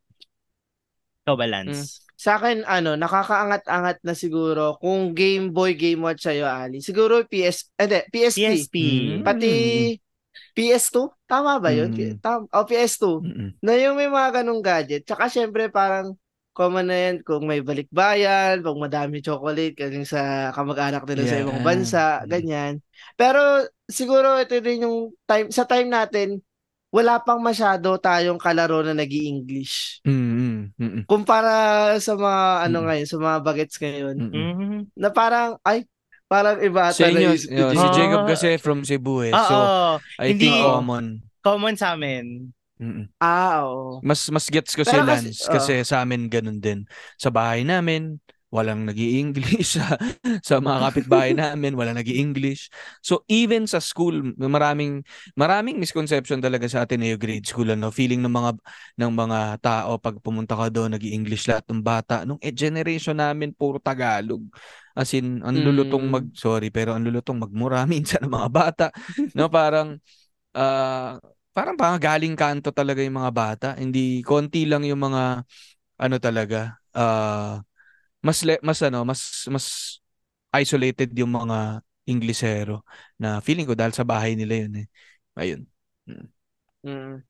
[1.27, 2.05] So balance.
[2.19, 6.83] Sa akin, ano, nakakaangat-angat na siguro kung Game Boy, Game Watch sa'yo, Ali.
[6.83, 8.43] Siguro PS, eh, PSP.
[8.43, 8.75] PSP.
[8.75, 9.23] Mm.
[9.23, 9.51] Pati
[10.51, 11.15] PS2?
[11.23, 11.95] Tama ba yun?
[11.95, 12.19] Mm.
[12.19, 13.23] Tam oh, PS2.
[13.23, 13.49] Mm-mm.
[13.63, 15.07] Na yung may mga ganong gadget.
[15.07, 16.19] Tsaka syempre parang
[16.59, 21.43] common na yan kung may balikbayan, pag madami chocolate, kasi sa kamag-anak nila sa Yeah.
[21.47, 22.83] ibang bansa, ganyan.
[23.15, 23.39] Pero
[23.87, 26.43] siguro ito din yung time, sa time natin,
[26.91, 30.73] wala pang masyado tayong kalaro na nag english Mm-mm.
[30.75, 31.03] Mm-mm.
[31.05, 32.85] Kumpara sa mga ano Mm.
[32.89, 34.33] ngayon, sa mga bagets ngayon, Mm-mm.
[34.51, 34.79] Mhm.
[34.97, 35.85] na parang, ay,
[36.25, 37.87] parang iba Sa ata inyo, naisip ko yo, si dyan.
[37.87, 37.95] Ah.
[37.95, 39.31] Jacob kasi from Cebu eh.
[39.31, 39.55] Oo, So,
[40.19, 41.05] I hindi- think common.
[41.39, 42.51] common sa amin.
[42.79, 43.11] Mm-mm.
[43.19, 43.99] Ah, oo.
[43.99, 46.87] Mas mas gets ko si Pero kasi- Lance kasi sa amin ganun din.
[47.19, 48.15] Sa bahay namin,
[48.49, 49.93] walang nag english sa,
[50.41, 52.71] sa mga kapitbahay namin, walang nag english
[53.03, 55.03] So even sa school, maraming
[55.35, 58.51] maraming misconception talaga sa Ateneo grade school ano, feeling ng mga
[59.03, 62.23] ng mga tao pag pumunta ka doon nag english lahat ng bata.
[62.23, 64.41] Nung eh, generation namin puro Tagalog.
[64.95, 66.11] As in, ang lulutong Mm.
[66.11, 68.85] mag sorry, pero ang lulutong magmura minsan ng mga bata.
[69.35, 69.99] No, parang
[70.55, 71.19] ah
[71.59, 73.67] parang mga galing kanto talaga yung mga bata.
[73.75, 75.43] Hindi konti lang yung mga
[75.99, 77.59] ano talaga ah
[78.23, 79.67] mas le, mas ano, mas mas
[80.55, 82.81] isolated yung mga Inglesero
[83.19, 84.87] na feeling ko dahil sa bahay nila yun eh.
[85.35, 85.61] Ayun.
[86.87, 87.21] Mm.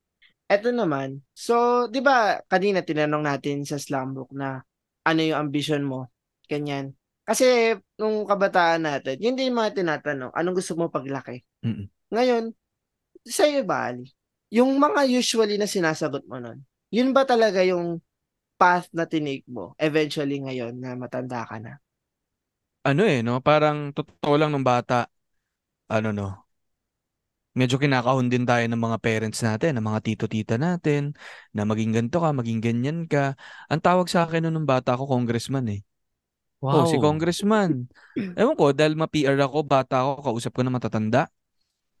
[0.46, 1.22] Eto naman.
[1.34, 4.62] So, 'di ba kanina tinanong natin sa Slumbook na
[5.02, 6.10] ano yung ambition mo?
[6.46, 6.94] Ganyan.
[7.26, 11.42] Kasi nung kabataan natin, yun din yung mga tinatanong, anong gusto mo paglaki?
[11.62, 11.86] Mm-mm.
[12.10, 12.50] Ngayon,
[13.26, 14.10] sa iyo ba, Ali?
[14.50, 16.58] Yung mga usually na sinasagot mo nun,
[16.90, 18.02] yun ba talaga yung
[18.60, 21.78] path na tinake mo eventually ngayon na matanda ka na?
[22.88, 23.44] Ano eh, no?
[23.44, 25.04] Parang totoo lang ng bata,
[25.90, 26.26] ano no,
[27.58, 31.12] medyo kinakahon din tayo ng mga parents natin, ng mga tito-tita natin,
[31.50, 33.34] na maging ganito ka, maging ganyan ka.
[33.66, 35.80] Ang tawag sa akin noon ng bata ko, congressman eh.
[36.62, 37.90] Oh, si congressman.
[38.38, 41.26] Ewan ko, dahil ma-PR ako, bata ako, kausap ko na matatanda.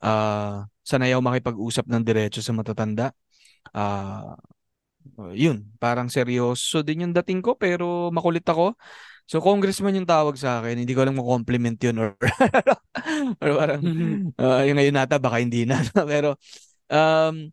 [0.00, 3.12] Ah, sanay ako makipag-usap ng diretso sa matatanda.
[3.76, 4.36] Ah,
[5.36, 8.76] yun, parang seryoso din yung dating ko, pero makulit ako.
[9.28, 10.82] So, congressman yung tawag sa akin.
[10.82, 12.10] Hindi ko lang ma-compliment yun or,
[13.42, 13.82] or parang,
[14.40, 15.80] ah, yung ngayon nata, baka hindi na.
[16.12, 16.36] pero,
[16.90, 17.48] um,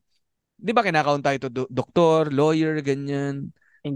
[0.58, 3.52] di ba kinakount tayo to do- doktor, lawyer, ganyan.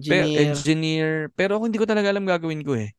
[0.05, 0.37] Pero, Engineer.
[0.37, 1.11] engineer.
[1.35, 2.91] Pero ako hindi ko talaga alam gagawin ko eh.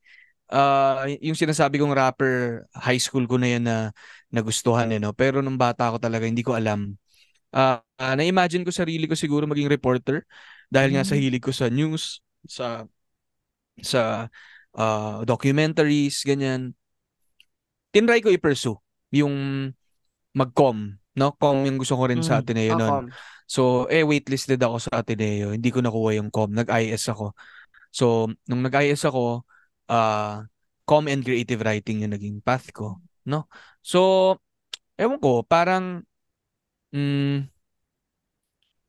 [0.52, 3.76] ah, yung sinasabi kong rapper, high school ko na yan na
[4.32, 5.12] nagustuhan eh, no?
[5.12, 6.96] Pero nung bata ako talaga, hindi ko alam.
[7.52, 10.24] Ah, ah, na-imagine ko sarili ko siguro maging reporter
[10.72, 11.20] dahil nga sa Mm.
[11.20, 12.88] hilig ko sa news, sa
[13.82, 14.28] sa
[14.72, 16.72] ah, documentaries, ganyan.
[17.92, 18.76] Tinry ko i-pursue
[19.12, 19.68] yung
[20.32, 21.28] mag-com, no?
[21.36, 22.42] Com yung gusto ko rin sa Mm.
[22.44, 23.04] Ateneo noon.
[23.44, 25.52] So, eh, waitlisted ako sa Ateneo.
[25.52, 26.48] Hindi ko nakuha yung com.
[26.48, 27.36] Nag-IS ako.
[27.92, 29.44] So, nung nag-IS ako,
[29.92, 30.48] ah,
[30.88, 33.44] com and creative writing yung naging path ko, no?
[33.82, 34.38] So,
[34.98, 36.06] ewan ko, parang,
[36.94, 37.50] mm,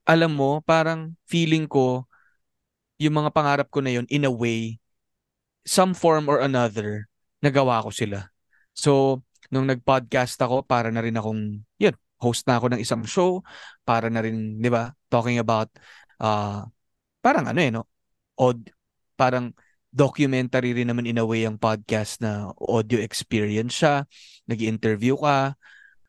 [0.03, 2.05] alam mo, parang feeling ko,
[2.99, 4.79] yung mga pangarap ko na yun, in a way,
[5.65, 7.07] some form or another,
[7.43, 8.29] nagawa ko sila.
[8.75, 13.43] So, nung nag-podcast ako, para na rin akong, yun, host na ako ng isang show,
[13.83, 15.67] para na rin, di ba, talking about,
[16.23, 16.63] uh,
[17.23, 17.87] parang ano eh, no?
[18.39, 18.59] Od,
[19.15, 19.51] parang
[19.93, 24.09] documentary rin naman in a way ang podcast na audio experience siya,
[24.49, 25.53] nag interview ka,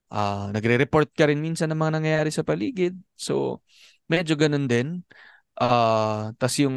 [0.09, 2.97] uh, nagre-report ka rin minsan ng mga nangyayari sa paligid.
[3.13, 3.61] So,
[4.09, 5.05] medyo ganun din.
[5.61, 6.77] Uh, tas yung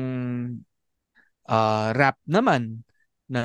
[1.48, 2.84] uh, rap naman,
[3.28, 3.44] na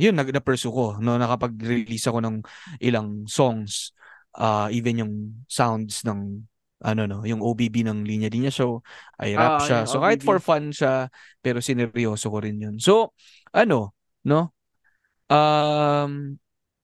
[0.00, 2.36] yun nag na-pursue ko no nakapag-release ako ng
[2.80, 3.92] ilang songs
[4.40, 6.40] uh, even yung sounds ng
[6.80, 8.80] ano no yung OBB ng Linya Linya show
[9.20, 9.78] ay rap Ah, siya.
[9.84, 10.26] so kahit OBB.
[10.26, 11.08] for fun siya
[11.44, 12.76] pero sineryoso ko rin yun.
[12.80, 13.12] So
[13.52, 13.92] ano
[14.24, 14.52] no
[15.30, 16.36] um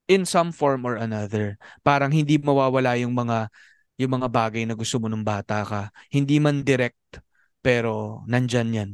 [0.07, 3.51] in some form or another parang hindi mawawala yung mga
[3.97, 5.82] yung mga bagay na gusto mo nung bata ka.
[6.12, 7.24] Hindi man direct
[7.64, 8.90] pero nandyan yan.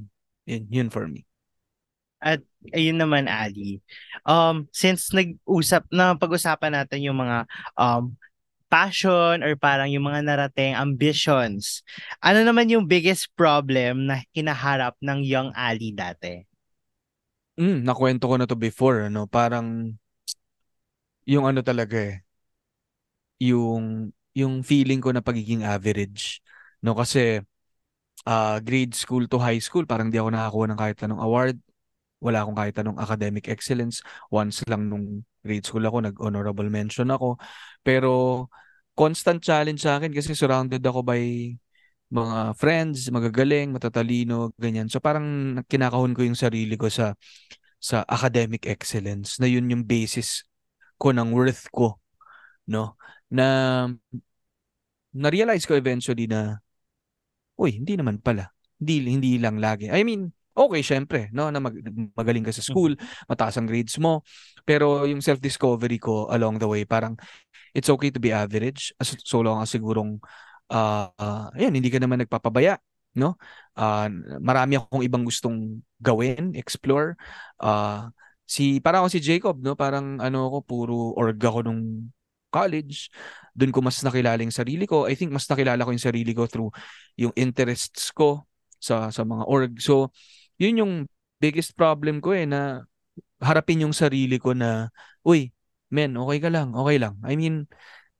[0.46, 1.26] Yun, yun for me.
[2.22, 2.38] At
[2.70, 3.82] ayun naman, Ali.
[4.22, 8.14] Um, since nag-usap na pag-usapan natin yung mga um,
[8.73, 11.85] passion or parang yung mga narating ambitions,
[12.25, 16.49] ano naman yung biggest problem na kinaharap ng young Ali dati?
[17.61, 19.93] Mm, nakwento ko na to before, ano, parang
[21.29, 22.25] yung ano talaga eh,
[23.43, 26.41] yung yung feeling ko na pagiging average,
[26.81, 27.45] no, kasi
[28.25, 31.57] uh, grade school to high school, parang di ako nakakuha ng kahit anong award,
[32.23, 34.01] wala akong kahit anong academic excellence.
[34.31, 37.37] Once lang nung grade school ako, nag-honorable mention ako.
[37.83, 38.47] Pero
[38.95, 41.51] constant challenge sa akin kasi surrounded ako by
[42.12, 44.87] mga friends, magagaling, matatalino, ganyan.
[44.87, 47.16] So parang kinakahon ko yung sarili ko sa
[47.83, 50.47] sa academic excellence na yun yung basis
[51.03, 51.99] ko ng worth ko,
[52.70, 52.95] no?
[53.27, 53.89] Na
[55.12, 56.62] na-realize ko eventually na
[57.59, 58.53] uy, hindi naman pala.
[58.79, 59.89] Hindi hindi lang lagi.
[59.89, 61.74] I mean, okay, syempre, no, na mag,
[62.16, 62.96] magaling ka sa school,
[63.28, 64.22] mataas ang grades mo.
[64.62, 67.16] Pero yung self-discovery ko along the way, parang
[67.72, 70.20] it's okay to be average as so long as sigurong
[70.72, 72.80] uh, uh, ayun, hindi ka naman nagpapabaya,
[73.16, 73.36] no?
[73.76, 74.09] Uh,
[74.40, 77.16] marami akong ibang gustong gawin, explore.
[77.61, 78.09] Uh,
[78.48, 79.76] si parang ako si Jacob, no?
[79.76, 82.12] Parang ano ako, puro org ako nung
[82.53, 83.09] college.
[83.57, 85.09] Doon ko mas nakilala yung sarili ko.
[85.09, 86.72] I think mas nakilala ko yung sarili ko through
[87.16, 88.44] yung interests ko
[88.76, 89.72] sa sa mga org.
[89.80, 90.12] So,
[90.63, 90.93] yun yung
[91.43, 92.87] biggest problem ko eh na
[93.43, 94.95] harapin yung sarili ko na,
[95.27, 95.51] uy,
[95.91, 97.19] men, okay ka lang, okay lang.
[97.27, 97.67] I mean,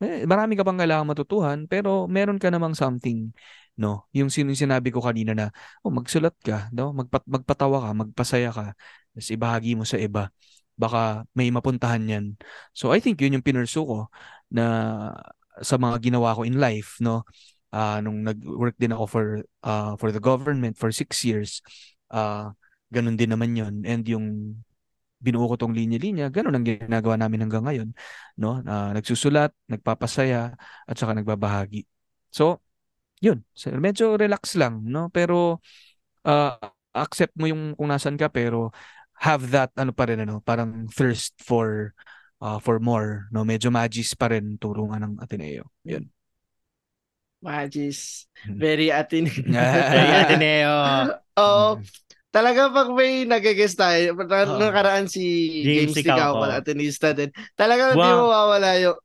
[0.03, 3.30] eh, marami ka pang kailangan matutuhan, pero meron ka namang something,
[3.78, 4.11] no?
[4.11, 5.47] Yung sin- sinabi ko kanina na,
[5.86, 6.90] oh, magsulat ka, no?
[6.90, 8.66] Magpat magpatawa ka, magpasaya ka,
[9.14, 10.34] tapos ibahagi mo sa iba.
[10.74, 12.24] Baka may mapuntahan yan.
[12.74, 14.11] So, I think yun yung pinursu ko
[14.51, 14.64] na
[15.62, 17.22] sa mga ginawa ko in life, no?
[17.72, 19.24] Uh, nung nag-work din ako for
[19.64, 21.64] uh, for the government for six years,
[22.12, 22.52] uh,
[22.92, 23.74] ganun din naman yun.
[23.88, 24.60] And yung
[25.22, 27.88] binuo ko tong linya-linya, ganun ang ginagawa namin hanggang ngayon.
[28.36, 28.60] No?
[28.60, 31.86] Uh, nagsusulat, nagpapasaya, at saka nagbabahagi.
[32.28, 32.60] So,
[33.22, 33.46] yun.
[33.54, 35.08] So, medyo relax lang, no?
[35.14, 35.62] Pero,
[36.26, 36.58] uh,
[36.92, 38.74] accept mo yung kung nasan ka, pero
[39.22, 41.94] have that, ano pa rin, ano, parang thirst for
[42.42, 43.46] uh, for more, no?
[43.46, 45.70] Medyo magis pa rin turungan ng Ateneo.
[45.86, 46.10] Yun.
[47.38, 48.26] Magis.
[48.42, 48.58] Hmm.
[48.58, 49.30] Very atin.
[49.30, 50.74] Very Ateneo.
[51.38, 51.80] Oo.
[52.32, 55.20] Talaga pag may nag-guest tayo, nung nakaraan si
[55.64, 56.48] James James Licao, ko.
[56.48, 57.28] Atenista din.
[57.52, 58.16] Talaga hindi Wow.
[58.24, 58.98] mo mawawala yung,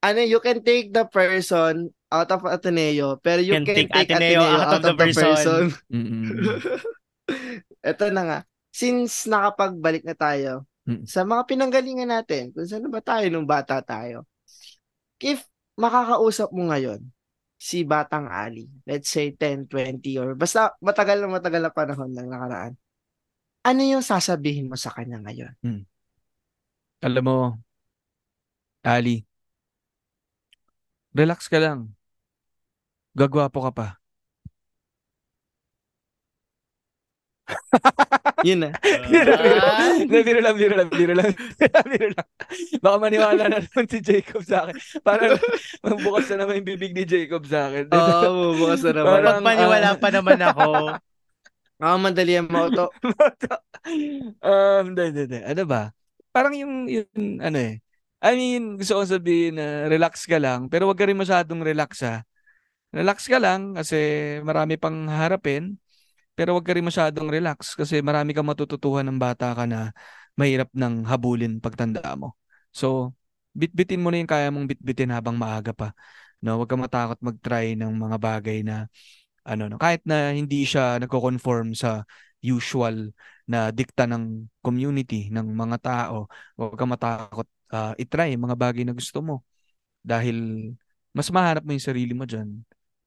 [0.00, 4.08] ano, you can take the person out of Ateneo, pero you Can can, take take,
[4.08, 5.62] Ateneo Ateneo, out out, of the of the person.
[5.92, 6.24] Mm-mm.
[7.84, 8.38] Ito na nga.
[8.72, 11.08] Since nakapagbalik na tayo Mm.
[11.08, 14.28] sa mga pinanggalingan natin, kung saan ba tayo nung bata tayo,
[15.16, 15.40] if
[15.80, 17.00] makakausap mo ngayon,
[17.64, 22.28] si Batang Ali, let's say 10, 20, or basta matagal na matagal na panahon lang
[22.28, 22.76] nakaraan,
[23.64, 25.56] ano yung sasabihin mo sa kanya ngayon?
[27.00, 27.38] Alam mo,
[28.84, 29.24] Ali,
[31.16, 31.96] relax ka lang.
[33.16, 33.88] Gagwapo ka pa.
[38.44, 38.70] Yun na.
[39.98, 41.30] Hindi, biro lang, biro lang, biro lang.
[41.92, 42.28] biro lang.
[42.84, 44.76] Baka maniwala na naman si Jacob sa akin.
[45.00, 45.40] Parang
[45.80, 47.88] magbukas na naman yung bibig ni Jacob sa akin.
[47.90, 49.10] Oo, bukas na naman.
[49.10, 50.64] Parang, Pagpaniwala ah, pa naman ako.
[51.82, 52.86] Ah, madali ang mauto.
[54.40, 55.40] um, hindi, hindi, hindi.
[55.42, 55.90] Ano ba?
[56.30, 57.82] Parang yung, yung, ano eh.
[58.24, 62.00] I mean, gusto kong sabihin na relax ka lang, pero wag ka rin masyadong relax
[62.00, 62.24] ha.
[62.94, 63.98] Relax ka lang kasi
[64.46, 65.76] marami pang harapin,
[66.34, 69.94] pero wag ka rin masyadong relax kasi marami kang matututuhan ng bata ka na
[70.34, 72.34] mahirap ng habulin pagtanda mo.
[72.74, 73.14] So,
[73.54, 75.94] bitbitin mo na yung kaya mong bitbitin habang maaga pa.
[76.42, 78.90] No, wag ka matakot mag-try ng mga bagay na
[79.44, 82.02] ano no, kahit na hindi siya nagko-conform sa
[82.44, 83.12] usual
[83.48, 88.96] na dikta ng community ng mga tao, wag ka matakot uh, itry mga bagay na
[88.96, 89.44] gusto mo
[90.04, 90.70] dahil
[91.14, 92.50] mas mahanap mo yung sarili mo diyan,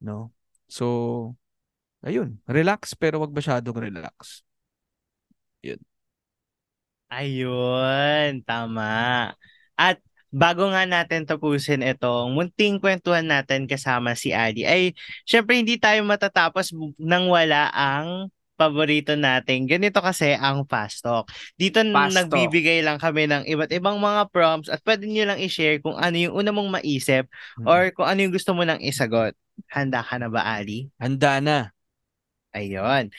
[0.01, 0.31] no?
[0.67, 0.85] So,
[2.05, 4.41] ayun, relax pero wag masyadong relax.
[7.07, 9.31] Ayun, tama.
[9.79, 14.91] At bago nga natin tapusin itong munting kwentuhan natin kasama si Ali, ay
[15.23, 18.27] syempre hindi tayo matatapos nang wala ang
[18.59, 19.69] paborito natin.
[19.71, 21.31] Ganito kasi ang fast talk.
[21.55, 22.27] Dito Fast talk.
[22.27, 26.17] nagbibigay lang kami ng iba't ibang mga prompts at pwede nyo lang i-share kung ano
[26.17, 27.29] yung una mong maisip
[27.61, 27.65] Mm.
[27.69, 29.31] or kung ano yung gusto mo nang isagot.
[29.71, 30.89] Handa ka na ba, Ali?
[30.99, 31.71] Handa na.
[32.57, 33.13] Ayun.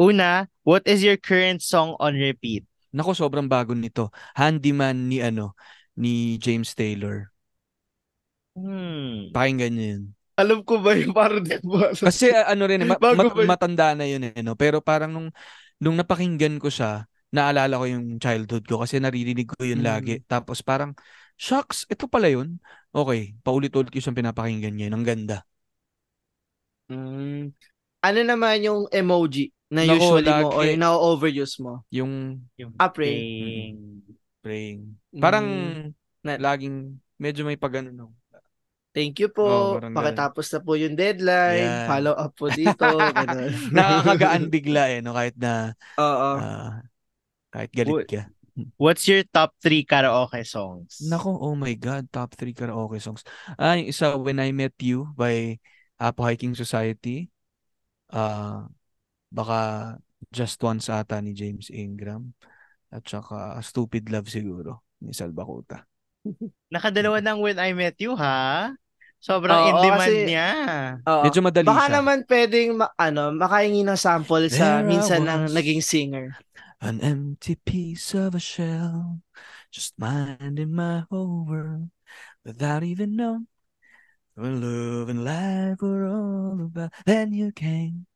[0.00, 2.64] Una, what is your current song on repeat?
[2.96, 4.08] Nako, sobrang bago nito.
[4.32, 5.52] Handyman ni ano,
[5.92, 7.28] ni James Taylor.
[8.56, 9.30] Hmm.
[9.30, 10.02] Pakinggan niyo yun.
[10.38, 11.90] Alam ko ba yung parang di ba?
[11.92, 13.50] Kasi uh, ano rin, eh, ma- Bago mat- ba yun?
[13.50, 14.54] matanda na yun eh, no?
[14.54, 15.28] Pero parang nung,
[15.82, 19.86] nung napakinggan ko siya, naalala ko yung childhood ko kasi naririnig ko yun Mm.
[19.86, 20.14] lagi.
[20.30, 20.94] Tapos parang,
[21.36, 22.56] shucks, ito pala yun.
[22.94, 24.94] Okay, paulit-ulit ko siyang pinapakinggan ngayon.
[24.96, 25.38] Ang ganda.
[26.88, 27.27] Mm.
[27.98, 30.78] Ano naman yung emoji na Nako, usually mo or lagi.
[30.78, 31.72] na-overuse mo?
[31.90, 33.10] Yung Yung Ah, pray.
[33.12, 33.78] praying.
[34.40, 34.80] praying.
[35.12, 35.84] Parang Mm.
[36.20, 38.06] Na- laging medyo may pag ano, no?
[38.88, 39.46] Thank you Oo, po.
[39.78, 41.62] parang Pakitapos na po yung deadline.
[41.62, 41.86] Yan.
[41.86, 42.82] Follow up po dito.
[43.14, 43.52] Ganun.
[43.70, 45.12] Nakakagaan bigla eh, no?
[45.12, 46.30] Kahit na, Oo.
[46.38, 46.82] ah,
[47.50, 48.24] kahit galit Would- ka.
[48.74, 50.98] What's your top three karaoke songs?
[51.06, 53.22] Nako, oh my God, top 3 karaoke songs.
[53.54, 55.62] Ah, yung isa, When I Met You by
[55.94, 57.30] Apo Hiking Society.
[58.08, 58.66] Ah,
[59.28, 59.60] baka
[60.28, 62.32] Just Once ata ni James Ingram.
[62.88, 65.84] At saka Stupid Love siguro ni Salbakuta.
[66.74, 68.72] Nakadalawa ng When I Met You, ha?
[69.18, 70.48] Sobrang Oo, in demand kasi- niya.
[71.04, 71.22] Oo.
[71.26, 71.94] Medyo madali Baka siya.
[71.98, 76.38] naman pedeng ma- ano, makahingi ng sample sa There minsan ng naging singer.
[76.78, 79.18] An empty piece of a shell,
[79.74, 81.90] just minding my whole world,
[82.46, 83.50] without even knowing
[84.38, 86.94] what love and life were all about.
[87.04, 88.06] Then you came,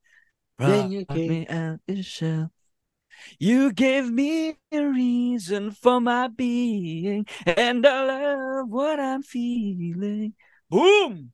[0.58, 1.50] Then you brought me came.
[1.50, 2.54] out the shell.
[3.38, 10.34] You gave me a reason for my being, and I love what I'm feeling.
[10.70, 11.30] Boom!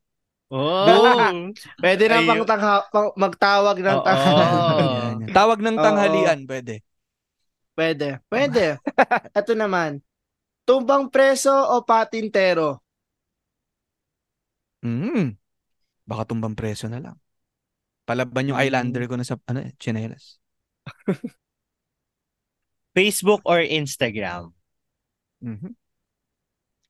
[0.50, 1.52] Oh!
[1.84, 4.04] Pwede na pang, tangha- pang magtawag ng Oo.
[4.04, 5.16] tanghalian.
[5.36, 5.84] Tawag ng Oo.
[5.84, 6.80] tanghalian, pwede.
[7.76, 8.18] Pwede.
[8.26, 8.80] Pwede.
[9.38, 10.02] Ito naman.
[10.66, 12.82] Tumbang preso o patintero?
[14.84, 15.34] Mm.
[16.08, 17.16] Baka tumbang preso na lang.
[18.08, 18.64] Palaban yung Mm.
[18.64, 20.40] eyelander ko na sa ano, eh, chinelas.
[22.96, 24.50] Facebook or Instagram?
[25.44, 25.76] Mhm.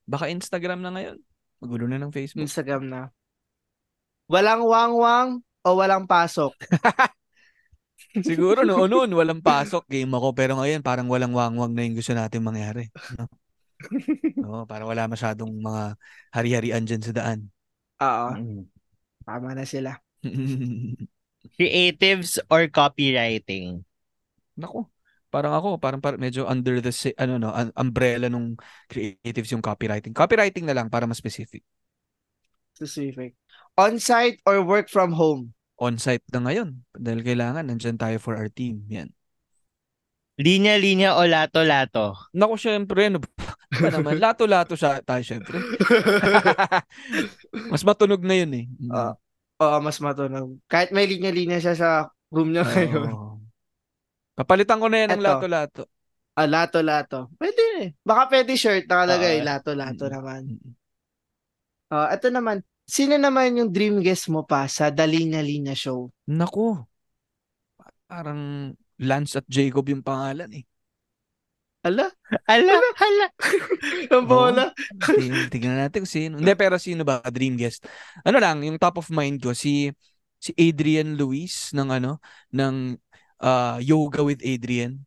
[0.09, 1.19] Baka Instagram na ngayon.
[1.61, 2.41] Magulo na ng Facebook.
[2.41, 3.13] Instagram na.
[4.31, 5.31] Walang wangwang
[5.65, 6.55] o walang pasok?
[8.25, 12.17] Siguro noon noon walang pasok game ako pero ngayon parang walang wangwang na yung gusto
[12.17, 12.89] natin mangyari.
[13.19, 13.29] No?
[14.43, 15.95] Oo, para wala masyadong mga
[16.35, 17.47] hari-harian dyan sa daan.
[17.99, 18.29] Oo.
[18.35, 18.63] Mm.
[19.27, 19.99] Tama na sila.
[21.59, 23.83] Creatives or copywriting?
[24.59, 24.91] Nako.
[25.29, 28.57] Parang ako, parang, parang medyo under the ano no, un- umbrella nung
[28.89, 30.17] creatives yung copywriting.
[30.17, 31.61] Copywriting na lang para mas specific.
[32.73, 33.37] Specific.
[33.77, 35.53] On-site or work from home?
[35.77, 38.89] On-site na ngayon dahil kailangan nandyan tayo for our team.
[38.89, 39.13] Yan.
[40.41, 42.15] Linya-linya o lato-lato?
[42.33, 44.17] Nako, syempre, ano ba ba naman?
[44.17, 45.61] Lato-lato siya tayo, syempre.
[47.73, 48.65] Mas matunog na yun eh.
[48.81, 48.91] Mm.
[48.91, 49.15] Ah,
[49.59, 50.55] Oo, mas matunog.
[50.71, 51.91] Kahit may linya-linya siya sa
[52.31, 53.11] room niya ngayon.
[53.11, 53.43] Oo.
[54.39, 55.27] Papalitan ko na yan ng Eto.
[55.27, 55.83] lato-lato.
[56.39, 57.21] Ah, lato-lato.
[57.35, 57.87] Pwede eh.
[58.07, 59.43] Baka pwede shirt nakalagay.
[59.43, 59.47] Oo.
[59.51, 60.13] Lato-lato Mm.
[60.15, 60.43] naman.
[61.91, 62.57] Ah, ito naman.
[62.89, 66.09] Sino naman yung dream guest mo pa sa Dalinya Linya Show?
[66.31, 66.87] Nako.
[68.09, 70.65] Parang Lance at Jacob yung pangalan eh.
[71.89, 72.07] Ala?
[72.45, 73.27] Ala, hala.
[74.13, 74.65] Ang bola.
[75.53, 76.35] Tingnan natin kung sino.
[76.37, 77.89] Hindi, pero sino ba dream guest?
[78.23, 79.89] Ano lang, yung top of mind ko, si
[80.39, 82.21] si Adrian Luis ng ano,
[82.53, 82.95] ng
[83.41, 85.03] ah, yoga with Adrian.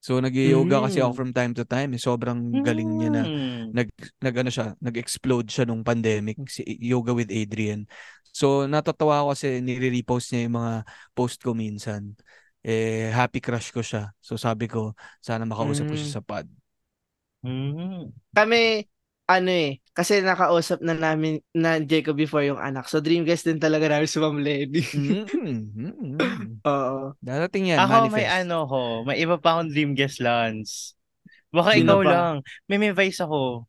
[0.00, 1.18] So nag-yoga kasi ako Mm.
[1.20, 1.92] from time to time.
[1.92, 2.00] Eh.
[2.00, 3.68] Sobrang galing niya na Hmm.
[3.76, 3.88] nag
[4.24, 7.84] nag ano siya, nag-explode siya nung pandemic si Yoga with Adrian.
[8.32, 10.74] So natatawa ako kasi nire-repost niya yung mga
[11.12, 12.16] post ko minsan.
[12.60, 14.12] Eh happy crush ko siya.
[14.20, 14.92] So sabi ko
[15.24, 16.16] sana makausap ko siya Mm.
[16.16, 16.46] sa pod.
[17.40, 18.12] Hmm.
[18.36, 18.84] Kami,
[19.24, 22.84] ano eh, kasi nakausap na namin na Jacob before yung anak.
[22.84, 24.84] So dream guest din talaga namin si Ma'am Lenny.
[24.92, 26.48] Mm, mm, mm.
[26.68, 27.16] Oo.
[27.24, 28.16] Darating yan, Ako manifest.
[28.20, 30.92] may ano ko, may iba pa akong dream guest Lance.
[31.48, 32.10] Baka Sino ikaw pa?
[32.12, 32.34] lang.
[32.68, 33.64] May may vice ako.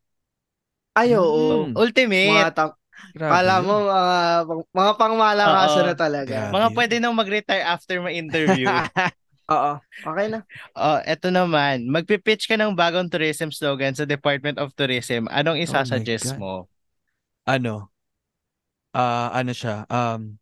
[0.92, 1.72] Ay, oo.
[1.72, 1.74] Mm.
[1.80, 2.28] Ultimate.
[2.44, 2.76] Mga ta-
[3.10, 4.10] Grabe kala mo, mga,
[4.70, 5.88] mga pangmalakasan Oo.
[5.90, 6.36] na talaga.
[6.46, 6.54] Grabe.
[6.54, 6.76] Mga yun.
[6.78, 8.70] pwede nang mag-retire after ma-interview.
[9.52, 9.72] Oo.
[9.82, 10.46] Okay na.
[10.78, 11.90] oh, eto naman.
[11.90, 15.28] Magpipitch ka ng bagong tourism slogan sa Department of Tourism.
[15.28, 16.40] Anong isasuggest God.
[16.40, 16.54] mo?
[17.46, 17.90] ano,
[18.94, 20.38] ah ano siya, um,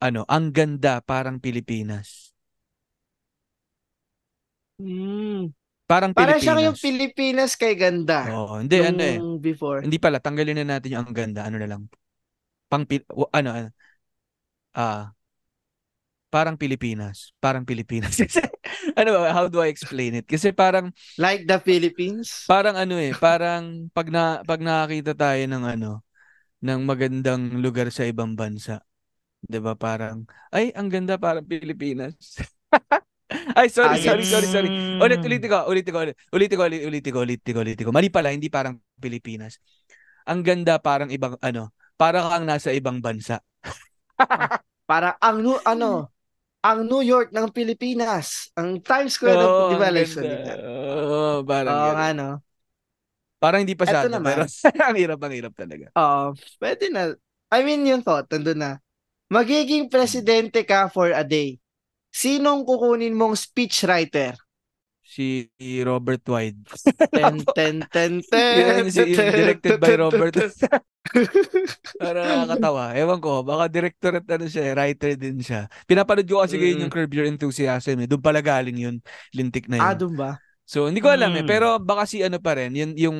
[0.00, 2.32] ano, ang ganda parang Pilipinas.
[4.80, 5.52] Mm.
[5.90, 6.42] Parang Para Pilipinas.
[6.46, 8.30] siyang yung Pilipinas kay ganda.
[8.30, 9.18] Oo, hindi, ano eh.
[9.42, 9.82] Before.
[9.82, 11.42] Hindi pala, tanggalin na natin yung ang ganda.
[11.42, 11.90] Ano na lang.
[12.70, 12.86] Pang,
[13.34, 13.68] ano, ano,
[14.74, 15.10] ah,
[16.30, 17.34] parang Pilipinas.
[17.42, 18.14] Parang Pilipinas.
[18.22, 18.38] Kasi,
[18.94, 20.30] ano ba, how do I explain it?
[20.30, 22.46] Kasi parang, Like the Philippines.
[22.46, 25.90] parang ano eh, parang pag, na, pag nakakita tayo ng ano,
[26.62, 28.84] ng magandang lugar sa ibang bansa,
[29.42, 32.38] 'di ba Parang, ay, ang ganda parang Pilipinas.
[33.58, 34.70] ay, sorry, sorry, sorry, sorry.
[34.98, 37.92] Ulit, ulitin ko, ulitin ko, ulit, ulitin ko, ulit, ulitin ko, ulitin ko, ulitin ko.
[37.94, 39.62] Mali pala, hindi parang Pilipinas.
[40.26, 43.38] Ang ganda parang ibang, ano, parang kang nasa ibang bansa.
[44.90, 46.10] Para ang ano,
[46.60, 48.50] ang New York ng Pilipinas.
[48.58, 50.52] Ang Times Square ng, Oo, ang live ganda.
[50.60, 51.96] Oo, parang Oo ganun.
[51.96, 52.30] nga, no?
[53.40, 54.44] Parang hindi pa Eto pero naman.
[54.90, 55.86] ang hirap, ang hirap talaga.
[55.96, 57.16] Oo, pwede na.
[57.50, 58.72] I mean, yung thought, nandun na.
[59.32, 61.56] Magiging presidente ka for a day.
[62.10, 64.34] Sinong kukunin mong speechwriter?
[65.10, 65.50] Si
[65.82, 66.62] Robert Wide.
[67.14, 68.54] Ten, ten, ten, ten.
[68.86, 70.38] Yun, si, directed by Robert.
[71.98, 72.94] Para nakakatawa.
[72.94, 75.66] Ewan ko, baka director at ano siya, eh, writer din siya.
[75.90, 76.82] Pinapanood ko kasi ngayon Mm.
[76.86, 78.06] yung Curb Your Enthusiasm eh.
[78.06, 78.96] Doon pala galing yun,
[79.34, 79.86] lintik na yun.
[79.90, 80.38] Ah, dun ba?
[80.62, 81.42] So, hindi ko alam eh.
[81.42, 81.50] Mm.
[81.50, 83.18] Pero baka si ano pa rin, yun, yung,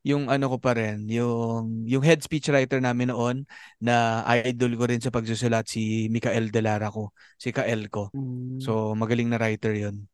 [0.00, 3.36] yung ano ko pa rin, yung, yung head speechwriter namin noon
[3.76, 7.12] na idol ko rin sa pagsusulat si Mikael Delara ko.
[7.36, 8.08] Si Kael ko.
[8.16, 8.64] Mm.
[8.64, 10.08] So, magaling na writer yun.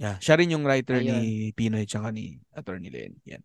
[0.00, 0.16] Yeah.
[0.18, 1.20] Siya rin yung writer Ayun.
[1.20, 3.12] ni Pinoy tsaka ni Attorney Len.
[3.28, 3.42] Yan.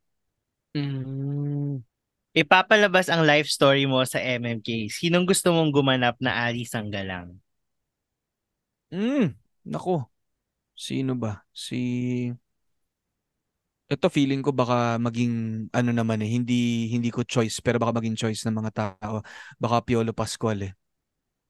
[0.80, 1.84] Mm.
[2.30, 4.88] Ipapalabas ang life story mo sa MMK.
[4.88, 7.36] Sinong gusto mong gumanap na Ali Sanggalang?
[8.96, 9.36] Mm,
[9.68, 10.08] nako.
[10.74, 11.44] Sino ba?
[11.52, 12.32] Si
[13.90, 18.14] Ito feeling ko baka maging ano naman eh, hindi hindi ko choice pero baka maging
[18.14, 19.26] choice ng mga tao.
[19.58, 20.74] Baka Piolo Pascual eh.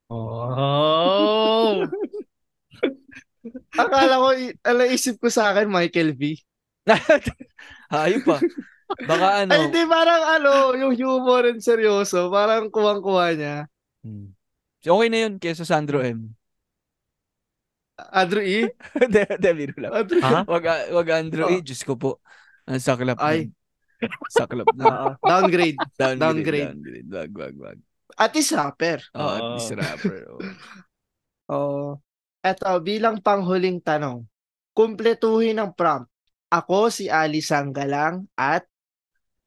[0.08, 1.84] Oh!
[3.76, 4.28] Akala ko,
[4.66, 6.40] ala isip ko sa akin, Michael V.
[7.94, 8.42] Ayun pa.
[9.06, 9.52] Baka ano.
[9.54, 13.58] Ay, di parang ano, yung humor and seryoso, parang kuwang-kuwa niya.
[14.02, 14.34] Hmm.
[14.80, 16.34] Okay na yun kesa Sandro M.
[18.10, 18.70] Andrew E?
[19.02, 19.92] Hindi, hindi, biro lang.
[19.94, 20.42] Andrew Ha?
[20.46, 21.54] Wag, wag Andrew Oh.
[21.54, 22.24] eh, Diyos ko po.
[22.66, 23.50] Ang saklap Ay.
[24.32, 24.84] Saklap na.
[24.88, 25.10] Oo.
[25.20, 25.76] downgrade.
[25.98, 26.20] downgrade.
[26.20, 26.72] downgrade.
[26.72, 27.10] Downgrade.
[27.10, 27.78] Wag, wag, wag.
[28.16, 29.00] At least rapper.
[29.12, 29.52] Oh, at Oo.
[29.56, 30.20] least rapper.
[30.28, 30.40] Oh.
[31.56, 31.88] Oo.
[32.40, 34.24] Eto, bilang panghuling tanong,
[34.72, 36.08] kumpletuhin ang prompt.
[36.50, 38.66] Ako si Ali Sanggalang at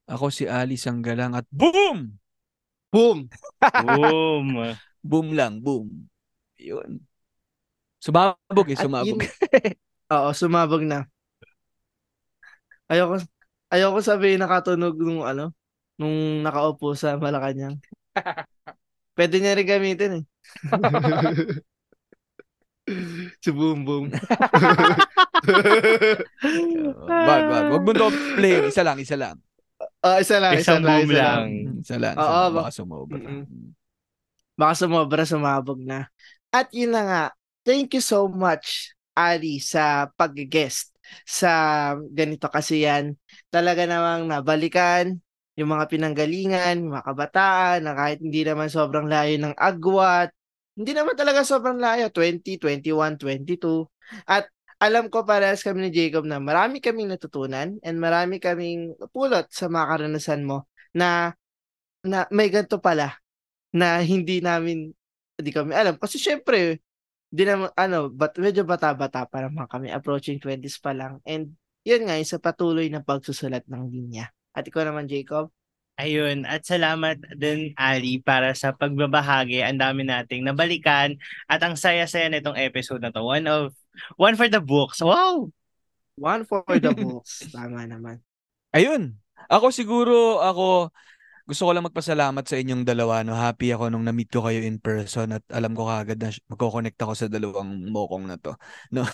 [0.07, 2.19] Ako si Ali Sanggalang at boom!
[2.93, 3.27] boom!
[3.73, 4.47] Boom!
[5.03, 6.07] Boom lang, boom.
[6.63, 7.03] Yun.
[8.03, 9.07] Sumabog eh, sumabog.
[9.23, 9.23] yun-
[10.15, 11.07] Oo, sumabog na.
[12.91, 13.23] Ayoko,
[13.73, 15.55] ayoko sabihin nakatunog nung ano,
[15.97, 17.79] nung nakaupo sa Malacanang.
[19.17, 20.25] Pwede niya rin gamitin eh.
[23.43, 24.11] si Boom Boom.
[27.07, 27.65] wag, wag.
[27.73, 28.67] Wag mo to play.
[28.67, 29.37] Isa lang, isa lang.
[30.03, 31.23] Ah, isa lang, isa Isang lang, isa lang.
[31.23, 31.79] lang.
[31.83, 32.15] Isa lang.
[32.19, 32.51] Oo, Isa lang.
[32.51, 33.19] ba- Baka sumobra.
[33.19, 33.43] Mm-mm.
[34.59, 36.11] Baka sumobra, sumabog na.
[36.51, 37.23] At yun na nga,
[37.65, 40.93] thank you so much, Ali, sa pag-guest
[41.27, 41.53] sa
[42.09, 43.19] ganito kasi yan.
[43.53, 45.19] Talaga namang nabalikan
[45.59, 50.33] yung mga pinanggalingan, yung mga kabataan, na kahit hindi naman sobrang layo ng agwat,
[50.73, 53.85] hindi naman talaga sobrang layo, 20, 21, 22.
[54.25, 54.49] At
[54.81, 59.71] alam ko parehas kami ni Jacob na marami kaming natutunan and marami kaming pulot sa
[59.71, 61.37] mga karanasan mo na
[62.03, 63.15] na may ganito pala
[63.71, 64.91] na hindi namin
[65.39, 66.83] hindi kami alam kasi syempre
[67.33, 72.05] di naman ano but medyo bata-bata pa naman kami approaching 20s pa lang and yun
[72.05, 75.49] nga yung sa patuloy na pagsusulat ng linya at ikaw naman Jacob
[76.01, 79.61] Ayun, at salamat din Ali para sa pagbabahagi.
[79.61, 83.21] Ang dami nating nabalikan at ang saya-saya nitong episode na to.
[83.21, 83.77] One of
[84.17, 85.05] one for the books.
[85.05, 85.53] Wow.
[86.17, 87.45] One for the books.
[87.53, 88.25] Tama naman.
[88.73, 89.21] Ayun.
[89.53, 90.89] Ako siguro, ako,
[91.53, 93.21] gusto ko lang magpasalamat sa inyong dalawa.
[93.21, 93.37] No?
[93.37, 97.13] Happy ako nung na-meet ko kayo in person at alam ko kagad na magkoconnect ako
[97.13, 98.57] sa dalawang mokong na to.
[98.89, 99.05] No?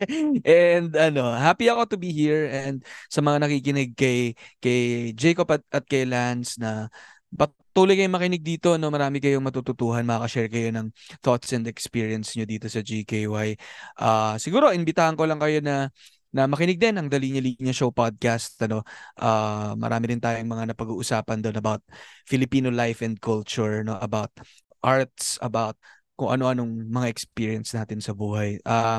[0.42, 5.62] and ano, happy ako to be here and sa mga nakikinig kay, kay Jacob at,
[5.70, 6.90] at kay Lance na
[7.30, 8.74] patuloy kayong makinig dito.
[8.74, 8.90] No?
[8.90, 10.02] Marami kayong matututuhan.
[10.02, 10.90] Makashare kayo ng
[11.22, 13.54] thoughts and experience nyo dito sa GKY.
[14.02, 15.94] Uh, siguro, imbitahan ko lang kayo na
[16.34, 18.58] na makinig din ang Dalinya Linya Show podcast.
[18.66, 18.82] Ano,
[19.22, 21.80] uh, marami rin tayong mga napag-uusapan doon about
[22.26, 24.34] Filipino life and culture, no, about
[24.82, 25.78] arts, about
[26.18, 28.58] kung ano-anong mga experience natin sa buhay.
[28.66, 28.98] Uh,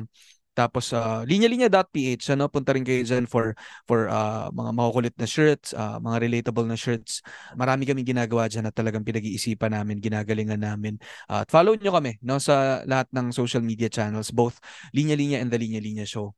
[0.55, 5.75] tapos uh, linya-linya.ph ano punta rin kayo diyan for for uh, mga makukulit na shirts,
[5.75, 7.19] uh, mga relatable na shirts.
[7.59, 10.95] Marami kaming ginagawa diyan na talagang pinag-iisipan namin, ginagalingan namin.
[11.27, 14.63] Uh, at follow nyo kami no sa lahat ng social media channels, both
[14.95, 16.31] Linya Linya and the Linya Linya Show.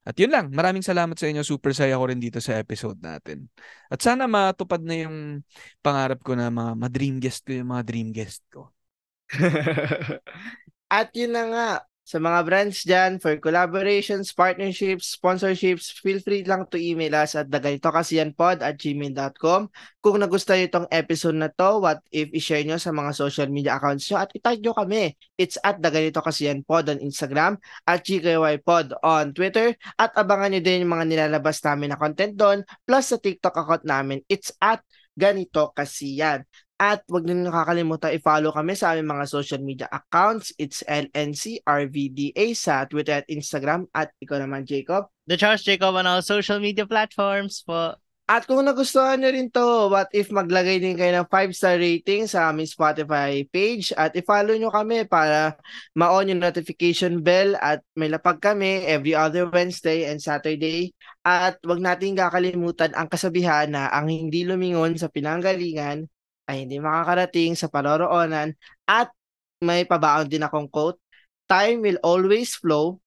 [0.00, 1.44] At yun lang, maraming salamat sa inyo.
[1.44, 3.46] Super saya ko rin dito sa episode natin.
[3.92, 5.44] At sana matupad na yung
[5.84, 8.72] pangarap ko na mga ma-dream guest ko yung mga dream guest ko.
[10.90, 11.68] At yun na nga,
[12.10, 17.46] sa mga brands dyan for collaborations, partnerships, sponsorships, feel free lang to email us at
[17.46, 19.70] daganitokasiyanpod at gmail.com.
[20.02, 23.78] Kung nagustuhan nyo itong episode na to, what if i-share nyo sa mga social media
[23.78, 25.14] accounts nyo at itag nyo kami.
[25.38, 31.06] It's at daganitokasiyanpod on Instagram at GKYpod on Twitter at abangan nyo din yung mga
[31.06, 34.18] nilalabas namin na content doon plus sa TikTok account namin.
[34.26, 34.82] It's at
[35.14, 36.42] ganito kasi yan.
[36.80, 40.56] At wag niyo nakakalimutan i-follow kami sa aming mga social media accounts.
[40.56, 43.84] It's LNC RVDA sa Twitter at Instagram.
[43.92, 45.12] At ikaw naman, Jacob.
[45.28, 48.00] The Charles Jacob on all social media platforms po.
[48.30, 52.48] At kung nagustuhan nyo rin to, what if maglagay din kayo ng 5-star rating sa
[52.48, 55.58] aming Spotify page at i-follow nyo kami para
[55.98, 60.94] ma-on yung notification bell at may lapag kami every other Wednesday and Saturday.
[61.26, 66.08] At wag natin kakalimutan ang kasabihan na ang hindi lumingon sa pinanggalingan
[66.50, 68.58] ay hindi makakarating sa paroroonan
[68.90, 69.14] at
[69.62, 70.98] may pabaon din akong quote,
[71.46, 72.98] Time will always flow,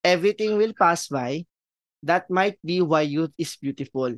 [0.00, 1.44] everything will pass by,
[2.00, 4.16] that might be why youth is beautiful.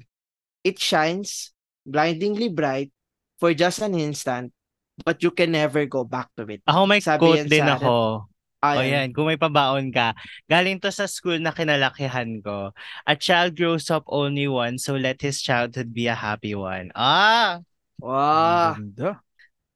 [0.63, 1.51] It shines
[1.83, 2.95] blindingly bright
[3.43, 4.55] for just an instant,
[5.03, 6.63] but you can never go back to it.
[6.67, 8.27] Ako may Sabi quote din sa ako.
[8.59, 8.75] Ayan.
[8.75, 10.19] O yan, kung may pabaon ka.
[10.51, 12.75] Galing to sa school na kinalakihan ko.
[13.07, 16.91] A child grows up only once, so let his childhood be a happy one.
[16.99, 17.63] Ah!
[17.99, 18.79] Wow.
[18.79, 19.23] Ganda.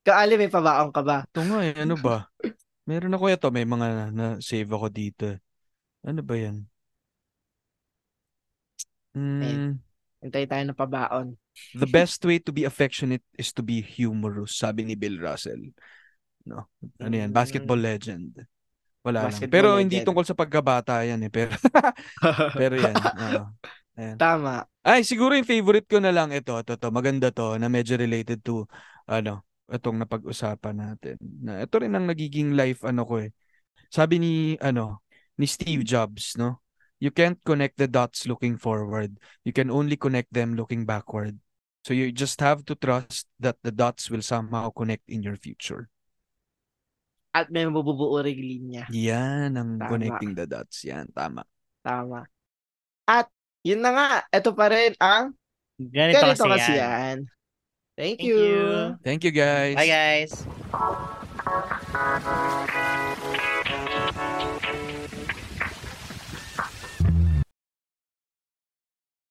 [0.03, 1.23] Kaali, may pabaon ka ba?
[1.31, 2.27] Ito nga eh, ano ba?
[2.87, 5.27] Meron ako ito, may mga na-save ako dito.
[6.03, 6.67] Ano ba yan?
[9.15, 9.79] Mm,
[10.23, 11.35] Hintay tayo ng pabaon.
[11.77, 15.71] the best way to be affectionate is to be humorous, sabi ni Bill Russell.
[16.47, 16.67] No?
[16.99, 17.31] Ano yan?
[17.31, 18.35] Basketball legend.
[19.03, 19.35] Wala lang.
[19.35, 20.07] Basketball Pero hindi legend.
[20.11, 21.31] tungkol sa pagkabata yan eh.
[21.31, 21.55] Pero,
[22.59, 22.95] pero yan.
[22.99, 23.43] oo.
[23.97, 24.17] Ayan.
[24.17, 24.65] Tama.
[24.83, 28.41] Ay, siguro yung favorite ko na lang ito, ito, to, maganda to, na medyo related
[28.41, 28.65] to,
[29.05, 31.17] ano, itong napag-usapan natin.
[31.21, 33.31] Na ito rin ang nagiging life, ano ko eh.
[33.93, 35.05] Sabi ni, ano,
[35.37, 36.65] ni Steve Jobs, no?
[37.03, 39.19] You can't connect the dots looking forward.
[39.43, 41.35] You can only connect them looking backward.
[41.83, 45.91] So you just have to trust that the dots will somehow connect in your future.
[47.35, 48.87] At may mabubuo ring linya.
[48.95, 49.91] Yan ang Tama.
[49.91, 50.87] connecting the dots.
[50.87, 51.43] Yan, tama.
[51.83, 52.23] Tama.
[53.09, 53.27] At
[53.63, 55.35] yun na nga, ito pa rin ang
[55.79, 56.83] Ganito, ganito kasi, kasi yan.
[56.83, 57.17] yan.
[57.93, 58.39] Thank, Thank you.
[58.39, 58.63] you.
[59.05, 59.77] Thank you guys.
[59.77, 60.33] Bye guys.